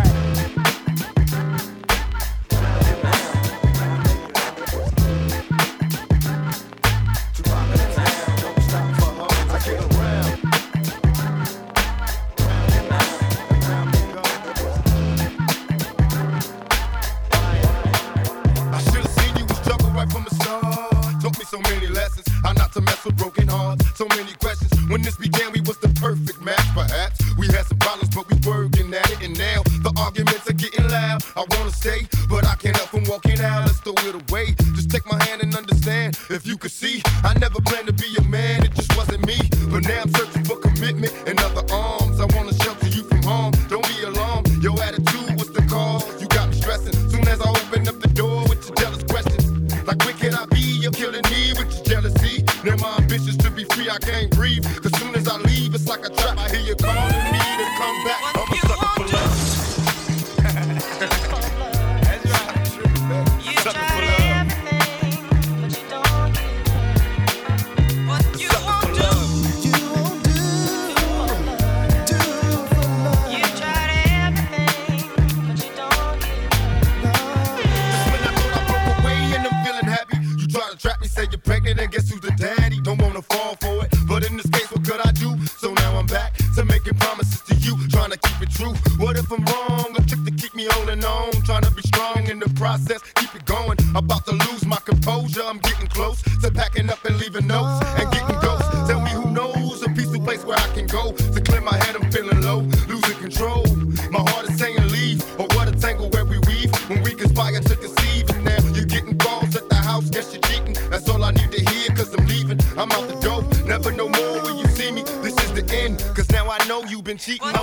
Cheating. 117.19 117.58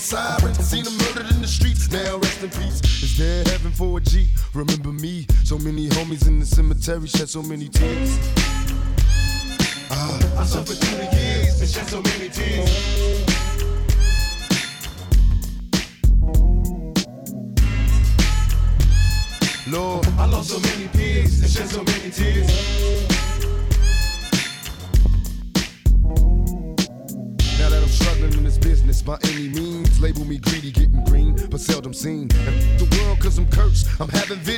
Sirens, 0.00 0.58
seen 0.58 0.84
them 0.84 0.96
murdered 0.96 1.30
in 1.30 1.42
the 1.42 1.46
streets. 1.46 1.90
Now 1.90 2.16
rest 2.16 2.42
in 2.42 2.50
peace. 2.50 2.80
Is 3.02 3.18
there 3.18 3.44
heaven 3.44 3.70
for 3.70 3.98
a 3.98 4.00
G? 4.00 4.28
Remember 4.54 4.90
me, 4.90 5.26
so 5.44 5.58
many 5.58 5.88
homies 5.90 6.26
in 6.26 6.40
the 6.40 6.46
cemetery 6.46 7.06
shed 7.06 7.28
so 7.28 7.42
many 7.42 7.68
tears. 7.68 8.18
Ah, 9.90 10.40
I 10.40 10.44
suffered 10.44 10.78
through 10.78 10.98
the 10.98 11.16
years 11.16 11.60
and 11.60 11.68
shed 11.68 11.86
so 11.86 12.00
many 12.00 12.19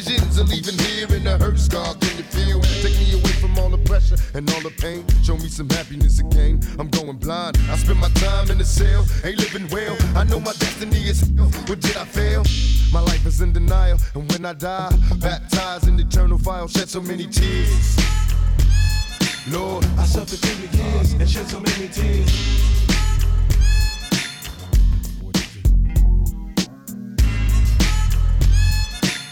visions 0.03 0.39
of 0.39 0.49
leaving 0.49 0.79
here 0.79 1.07
in 1.15 1.27
a 1.27 1.39
hurt 1.39 1.59
scar. 1.59 1.95
can 1.95 2.17
you 2.17 2.25
feel? 2.25 2.61
Take 2.83 2.99
me 2.99 3.13
away 3.13 3.33
from 3.41 3.59
all 3.59 3.69
the 3.69 3.79
pressure 3.79 4.17
and 4.35 4.49
all 4.53 4.61
the 4.61 4.71
pain. 4.71 5.05
Show 5.23 5.37
me 5.37 5.49
some 5.49 5.69
happiness 5.71 6.21
again. 6.21 6.61
I'm 6.79 6.89
going 6.89 7.17
blind. 7.17 7.59
I 7.71 7.77
spend 7.77 8.01
my 8.01 8.09
time 8.11 8.51
in 8.51 8.59
the 8.59 8.65
cell, 8.65 9.07
ain't 9.25 9.39
living 9.39 9.69
well. 9.71 9.97
I 10.17 10.25
know 10.25 10.41
my 10.41 10.53
destiny 10.53 11.09
is 11.09 11.21
hell. 11.37 11.51
But 11.67 11.81
did 11.81 11.97
I 11.97 12.05
fail? 12.05 12.43
My 12.93 13.01
life 13.01 13.25
is 13.27 13.41
in 13.41 13.53
denial, 13.53 13.99
and 14.15 14.31
when 14.31 14.45
I 14.45 14.53
die, 14.53 14.93
baptized 15.17 15.89
in 15.89 15.99
eternal 15.99 16.39
fire, 16.39 16.69
shed 16.69 16.89
so 16.89 17.01
many 17.01 17.27
tears. 17.27 17.97
Lord, 19.51 19.85
I 19.99 20.05
suffered 20.05 20.39
through 20.39 20.67
the 20.67 20.77
years 20.77 21.13
and 21.15 21.29
shed 21.29 21.49
so 21.49 21.59
many 21.61 21.89
tears. 21.89 22.82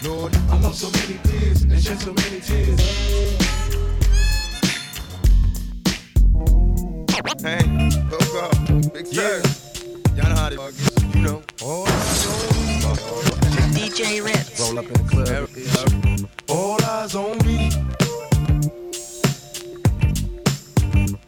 Lord, 0.03 0.35
I 0.49 0.59
lost 0.59 0.79
so 0.79 0.89
many 0.89 1.19
peers 1.19 1.61
and 1.61 1.79
shed 1.79 1.99
so 1.99 2.11
many 2.13 2.39
tears. 2.41 2.79
Hey, 7.43 7.61
go 8.09 8.17
go, 8.33 8.49
big 8.89 9.05
sir. 9.05 9.43
Y'all 10.15 10.29
know 10.29 10.35
how 10.35 10.49
to 10.49 10.57
fuck, 10.57 11.15
you 11.15 11.21
know. 11.21 11.43
Oh. 11.61 11.81
all, 11.81 11.85
DJ 13.77 14.23
Ritz. 14.25 14.59
roll 14.59 14.79
up 14.79 14.85
in 14.85 14.93
the 14.93 15.03
club. 15.07 15.49
All 16.49 16.83
eyes 16.83 17.15
on 17.15 17.37
me. 17.45 17.69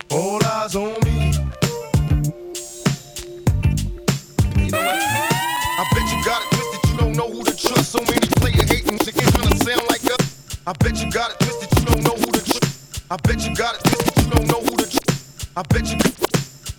All 0.09 0.43
eyes 0.43 0.75
on 0.75 0.93
me. 1.05 1.31
You 4.65 4.71
know 4.71 4.79
what? 4.79 5.33
I 5.75 5.85
bet 5.93 6.11
you 6.11 6.25
got 6.25 6.41
it 6.41 6.49
twisted, 6.55 6.89
you 6.91 6.97
don't 6.97 7.13
know 7.15 7.29
who 7.29 7.43
to 7.43 7.55
trust. 7.55 7.91
So 7.91 7.99
many 7.99 8.27
player 8.39 8.62
I 10.65 10.71
bet 10.71 11.03
you 11.03 11.11
got 11.11 11.29
it 11.31 11.39
twisted, 11.39 11.77
you 11.77 11.85
don't 11.85 12.03
know 12.03 12.15
who 12.15 12.31
to 12.31 12.39
trust. 12.39 13.03
I 13.11 13.17
bet 13.17 13.45
you 13.45 13.53
got 13.53 13.75
it 13.75 13.83
twisted, 13.83 14.23
you 14.23 14.31
don't 14.31 14.47
know 14.47 14.61
who 14.61 14.77
to 14.77 14.87
trust. 14.87 15.51
I 15.57 15.61
bet 15.63 15.91
you, 15.91 15.99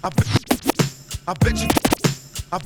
I 0.03 0.09
bet, 0.09 0.25
you 0.25 0.41
I 1.29 1.35
bet 1.35 1.57
you, 1.61 1.69
I, 2.51 2.57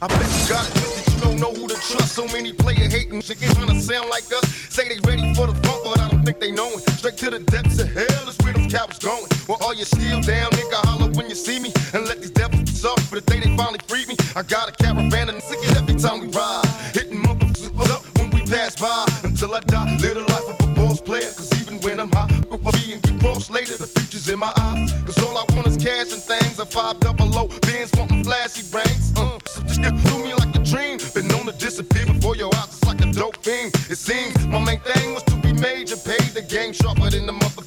I 0.00 0.08
bet 0.08 0.28
you 0.32 0.48
got 0.48 0.64
it 0.64 0.72
twisted, 0.72 1.12
you 1.12 1.20
don't 1.20 1.40
know 1.40 1.52
who 1.52 1.68
to 1.68 1.74
trust. 1.74 2.14
So 2.14 2.26
many 2.28 2.54
player 2.54 2.88
hating 2.88 3.20
chickens 3.20 3.52
trying 3.52 3.80
sound 3.80 4.08
like 4.08 4.24
us. 4.32 4.48
Say 4.72 4.88
they 4.88 4.98
ready 5.04 5.34
for 5.34 5.46
the 5.46 5.54
funk, 5.60 5.84
but 5.84 6.00
I 6.00 6.08
don't 6.08 6.24
think 6.24 6.40
they 6.40 6.52
know 6.52 6.68
it. 6.72 6.88
Straight 6.96 7.18
to 7.18 7.30
the 7.30 7.40
depths 7.40 7.78
of 7.78 7.92
hell 7.92 8.28
is 8.28 8.38
where 8.40 8.54
them 8.54 8.70
cowards 8.70 8.98
going. 8.98 9.28
Well, 9.46 9.58
are 9.62 9.74
you 9.74 9.84
still 9.84 10.22
down, 10.22 10.50
nigga? 10.52 10.88
Holler 10.88 11.12
when 11.12 11.28
you 11.28 11.34
see 11.34 11.60
me 11.60 11.70
and 11.92 12.06
let 12.06 12.20
these 12.20 12.30
devils 12.30 12.64
be 12.64 13.02
for 13.08 13.20
the 13.20 13.24
day 13.28 13.40
they 13.40 13.54
finally 13.58 13.80
free 13.86 14.06
me. 14.06 14.16
I 14.34 14.42
got 14.42 14.70
a 14.70 14.72
caravan 14.72 15.28
and 15.28 15.42
sick 15.42 15.58
it 15.62 15.76
every 15.76 15.96
time 15.96 16.20
we 16.20 16.28
ride. 16.28 16.64
Hitting 16.94 17.20
motherfuckers 17.22 17.90
up 17.90 18.04
when 18.18 18.30
we 18.30 18.40
pass 18.46 18.74
by 18.76 19.07
until 19.40 19.54
I 19.54 19.60
die. 19.60 19.96
Live 19.98 20.14
the 20.14 20.20
life 20.32 20.48
of 20.48 20.68
a 20.68 20.74
boss 20.74 21.00
player, 21.00 21.30
cause 21.30 21.52
even 21.62 21.78
when 21.80 22.00
I'm 22.00 22.10
high, 22.10 22.28
I'll 22.50 22.58
be 22.58 22.92
and 22.92 23.02
get 23.02 23.50
later. 23.50 23.76
The 23.76 23.86
future's 23.86 24.28
in 24.28 24.38
my 24.38 24.52
eyes. 24.56 24.92
Cause 25.06 25.18
all 25.22 25.36
I 25.38 25.44
want 25.54 25.66
is 25.68 25.76
cash 25.76 26.12
and 26.12 26.22
things. 26.22 26.58
A 26.58 26.66
five 26.66 26.98
double 27.00 27.30
O, 27.38 27.46
Benz 27.62 27.90
wanting 27.96 28.24
flashy 28.24 28.62
brains. 28.70 29.12
Uh, 29.16 29.38
so 29.46 29.62
just 29.62 29.80
through 29.80 30.24
me 30.24 30.34
like 30.34 30.54
a 30.56 30.62
dream. 30.64 30.98
Been 31.14 31.28
known 31.28 31.46
to 31.46 31.52
disappear 31.52 32.06
before 32.06 32.36
your 32.36 32.50
eyes, 32.56 32.66
it's 32.68 32.84
like 32.84 33.00
a 33.00 33.12
dope 33.12 33.36
fiend. 33.44 33.74
It 33.88 33.98
seems 33.98 34.34
my 34.48 34.58
main 34.58 34.80
thing 34.80 35.14
was 35.14 35.22
to 35.24 35.36
be 35.36 35.52
major, 35.52 35.96
pay 35.96 36.18
the 36.34 36.42
game 36.42 36.72
sharper 36.72 37.10
than 37.10 37.26
the 37.26 37.32
motherfucking 37.32 37.57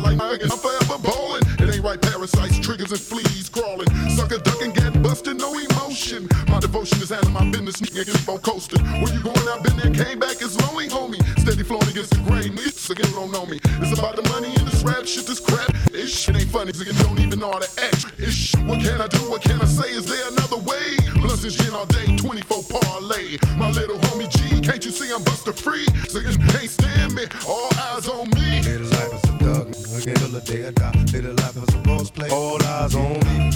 Like 0.00 0.42
I'm 0.42 0.58
forever 0.58 0.98
ballin'. 1.02 1.42
It 1.58 1.74
ain't 1.74 1.84
right, 1.84 2.00
parasites, 2.00 2.58
triggers, 2.58 2.92
and 2.92 3.00
fleas 3.00 3.48
crawling. 3.48 3.88
Sucker 4.10 4.38
ducking, 4.38 4.72
get 4.72 5.02
busted, 5.02 5.38
no 5.38 5.52
emotion. 5.58 6.28
My 6.48 6.60
devotion 6.60 7.02
is 7.02 7.12
out 7.12 7.24
of 7.24 7.32
my 7.32 7.44
business, 7.50 7.80
nigga, 7.80 8.06
keep 8.06 8.28
on 8.28 8.38
coasting. 8.38 8.84
Where 9.02 9.12
you 9.12 9.22
going? 9.22 9.46
I've 9.48 9.62
been 9.62 9.76
there, 9.76 10.04
came 10.04 10.18
back, 10.18 10.40
it's 10.40 10.56
lonely, 10.66 10.88
homie. 10.88 11.20
Steady 11.38 11.62
flowing 11.62 11.88
against 11.88 12.10
the 12.10 12.22
grain, 12.22 12.54
it's 12.54 12.88
again, 12.90 13.10
don't 13.12 13.30
know 13.30 13.46
me. 13.46 13.60
It's 13.80 13.98
about 13.98 14.16
the 14.16 14.22
money 14.30 14.48
in 14.54 14.64
this 14.64 14.82
rap 14.82 15.06
shit, 15.06 15.26
this 15.26 15.40
crap. 15.40 15.70
This 15.92 16.10
shit 16.10 16.36
ain't 16.36 16.50
funny, 16.50 16.72
nigga, 16.72 16.96
don't 17.04 17.18
even 17.20 17.38
know 17.38 17.52
how 17.52 17.58
to 17.58 17.84
act. 17.84 18.18
Ish, 18.18 18.54
what 18.64 18.80
can 18.80 19.00
I 19.00 19.06
do? 19.08 19.18
What 19.30 19.42
can 19.42 19.60
I 19.60 19.66
say? 19.66 19.90
Is 19.90 20.06
there 20.06 20.28
another 20.32 20.58
way? 20.58 20.96
Blunts 21.20 21.44
and 21.44 21.52
gin 21.52 21.74
all 21.74 21.86
day, 21.86 22.16
24 22.16 22.62
parlay. 22.64 23.36
My 23.56 23.70
little 23.70 23.98
homie 24.08 24.30
G, 24.30 24.60
can't 24.60 24.84
you 24.84 24.90
see 24.90 25.12
I'm 25.12 25.22
buster 25.22 25.52
free? 25.52 25.86
You 26.12 26.20
can't 26.22 26.70
stand 26.70 27.14
me, 27.14 27.24
all 27.46 27.68
eyes 27.92 28.08
on 28.08 28.30
me. 28.30 28.31
Till 30.32 30.40
the 30.40 30.52
day 30.52 30.66
I 30.66 30.70
die. 30.70 31.04
Little 31.12 31.34
life 31.34 31.56
is 31.56 31.74
a 31.74 31.78
boss 31.78 32.10
play, 32.10 32.28
all 32.30 32.62
eyes 32.62 32.94
on 32.94 33.20
me. 33.20 33.50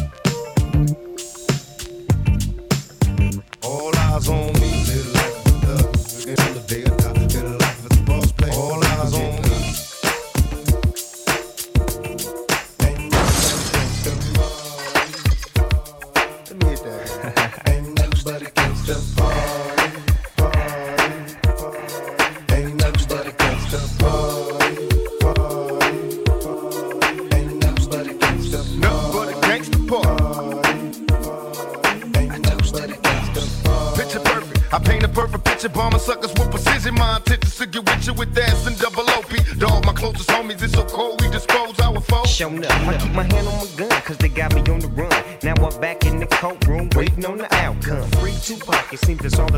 All 3.62 3.96
eyes 3.96 4.28
on 4.28 4.52
me. 4.52 4.55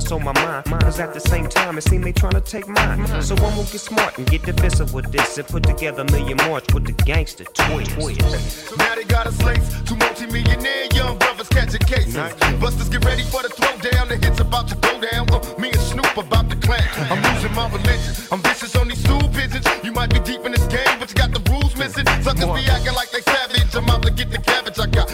Seems 0.08 0.24
that's 0.24 0.36
all 0.42 0.44
that's 0.44 0.46
on 0.46 0.68
my 0.68 0.70
mind. 0.70 0.82
Cause 0.82 1.00
at 1.00 1.14
the 1.14 1.20
same 1.20 1.48
time, 1.48 1.78
it 1.78 1.82
seems 1.82 2.04
they 2.04 2.12
trying 2.12 2.32
to 2.32 2.40
take 2.40 2.68
mine. 2.68 3.22
So 3.22 3.34
I'm 3.36 3.54
gonna 3.56 3.62
get 3.62 3.80
smart 3.80 4.18
and 4.18 4.26
get 4.28 4.42
defensive 4.42 4.94
with 4.94 5.10
this 5.12 5.38
and 5.38 5.46
put 5.46 5.62
together 5.62 6.02
a 6.02 6.12
million 6.12 6.36
march 6.48 6.72
with 6.72 6.84
the 6.84 6.92
gangster 7.04 7.44
twist. 7.44 8.78
Now 8.78 8.94
they 8.94 9.04
got 9.04 9.26
us 9.26 9.40
laced. 9.42 9.86
Two 9.86 9.96
multi-millionaire 9.96 10.86
young 10.94 11.18
brothers 11.18 11.48
catching 11.48 11.80
cases. 11.80 12.14
Busters 12.60 12.88
get 12.88 13.04
ready 13.04 13.22
for 13.22 13.42
the 13.42 13.48
throwdown. 13.48 14.08
The 14.08 14.16
hits 14.16 14.40
about 14.40 14.68
to 14.68 14.76
go 14.76 15.00
down. 15.00 15.28
Uh, 15.30 15.40
me 15.58 15.68
and 15.70 15.80
Snoop 15.80 16.16
about 16.16 16.50
to 16.50 16.56
clan. 16.56 16.82
I'm 17.10 17.22
losing 17.22 17.54
my 17.54 17.68
religion. 17.68 18.14
I'm 18.32 18.40
vicious 18.42 18.76
on 18.76 18.88
these 18.88 19.00
stool 19.00 19.28
pigeons. 19.28 19.66
You 19.82 19.92
might 19.92 20.10
be 20.12 20.20
deep 20.20 20.44
in 20.44 20.52
this 20.52 20.66
game, 20.66 20.98
but 20.98 21.08
you 21.10 21.16
got 21.16 21.32
the 21.32 21.42
rules 21.50 21.76
missing. 21.76 22.06
Suckers 22.22 22.44
be 22.44 22.64
acting 22.70 22.94
like 22.94 23.10
they 23.10 23.20
savage. 23.22 23.74
I'm 23.74 23.88
out 23.90 24.02
to 24.02 24.10
get 24.10 24.30
the 24.30 24.38
cabbage. 24.38 24.78
I 24.78 24.86
got 24.86 25.08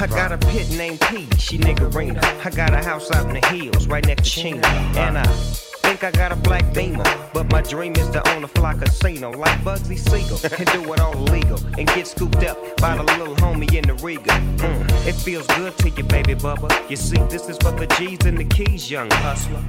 I 0.00 0.06
got 0.06 0.32
a 0.32 0.38
pit 0.38 0.70
named 0.70 0.98
P, 1.02 1.28
she 1.36 1.58
nigga 1.58 1.90
niggerina. 1.90 2.46
I 2.46 2.48
got 2.48 2.72
a 2.72 2.78
house 2.78 3.10
out 3.10 3.26
in 3.26 3.38
the 3.38 3.46
hills, 3.48 3.86
right 3.86 4.06
next 4.06 4.22
to 4.22 4.30
Chino. 4.30 4.66
And 4.66 5.18
I 5.18 5.69
I 6.02 6.10
got 6.12 6.32
a 6.32 6.36
black 6.36 6.72
beamer. 6.72 7.04
But 7.34 7.50
my 7.50 7.60
dream 7.60 7.94
is 7.96 8.08
to 8.10 8.26
own 8.30 8.42
a 8.44 8.48
fly 8.48 8.72
casino 8.74 9.30
like 9.32 9.58
Bugsy 9.60 9.98
Siegel. 9.98 10.38
And 10.58 10.66
do 10.72 10.92
it 10.94 11.00
all 11.00 11.14
legal. 11.14 11.58
And 11.78 11.86
get 11.88 12.06
scooped 12.06 12.42
up 12.44 12.56
by 12.78 12.96
the 12.96 13.02
little 13.02 13.34
homie 13.36 13.72
in 13.74 13.86
the 13.86 13.94
Regal. 14.02 14.34
Mm, 14.56 15.06
it 15.06 15.14
feels 15.14 15.46
good 15.48 15.76
to 15.78 15.90
you, 15.90 16.04
baby 16.04 16.34
bubba. 16.34 16.68
You 16.88 16.96
see, 16.96 17.18
this 17.28 17.48
is 17.48 17.58
for 17.58 17.72
the 17.72 17.86
G's 17.98 18.24
and 18.24 18.38
the 18.38 18.44
keys, 18.44 18.90
young 18.90 19.10
hustler. 19.10 19.60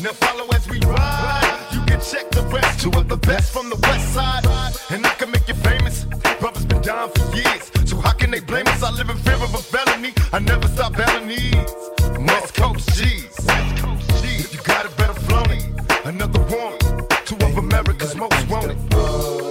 Now 0.00 0.12
follow 0.12 0.46
as 0.54 0.68
we 0.68 0.78
ride. 0.80 1.66
You 1.72 1.80
can 1.86 2.00
check 2.00 2.30
the 2.30 2.42
rest. 2.52 2.80
Two 2.80 2.90
of 2.90 3.08
the 3.08 3.16
best 3.16 3.52
from 3.52 3.68
the 3.68 3.76
west 3.76 4.14
side. 4.14 4.44
And 4.90 5.04
I 5.04 5.14
can 5.14 5.30
make 5.30 5.48
you 5.48 5.54
famous. 5.54 6.04
Brothers 6.38 6.66
been 6.66 6.82
down 6.82 7.10
for 7.10 7.34
years. 7.34 7.70
So 7.86 7.96
how 7.96 8.12
can 8.12 8.30
they 8.30 8.40
blame 8.40 8.66
us? 8.68 8.82
I 8.82 8.90
live 8.90 9.10
in 9.10 9.16
fear 9.16 9.34
of 9.34 9.54
a 9.54 9.58
felony. 9.58 10.12
I 10.32 10.38
never 10.38 10.68
stop 10.68 10.96
belling 10.96 11.26
these. 11.26 11.54
West 12.18 12.54
Coast 12.54 12.88
G's. 12.94 13.36
West 13.44 13.82
Coast 13.82 14.22
G's. 14.22 14.54
You 14.54 14.60
got 14.62 14.86
it, 14.86 14.96
better 14.96 15.14
flown. 15.14 15.69
Another 16.04 16.40
one. 16.40 16.78
Two 17.26 17.36
of 17.36 17.58
America's 17.58 18.16
most 18.16 18.48
wanted. 18.48 19.49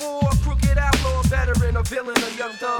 For 0.00 0.18
a 0.22 0.30
route 0.30 0.96
for 0.96 1.18
a 1.18 1.22
crooked 1.22 1.28
veteran, 1.28 1.76
a 1.76 1.82
villain, 1.82 2.16
a 2.16 2.30
young 2.36 2.52
thug 2.52 2.79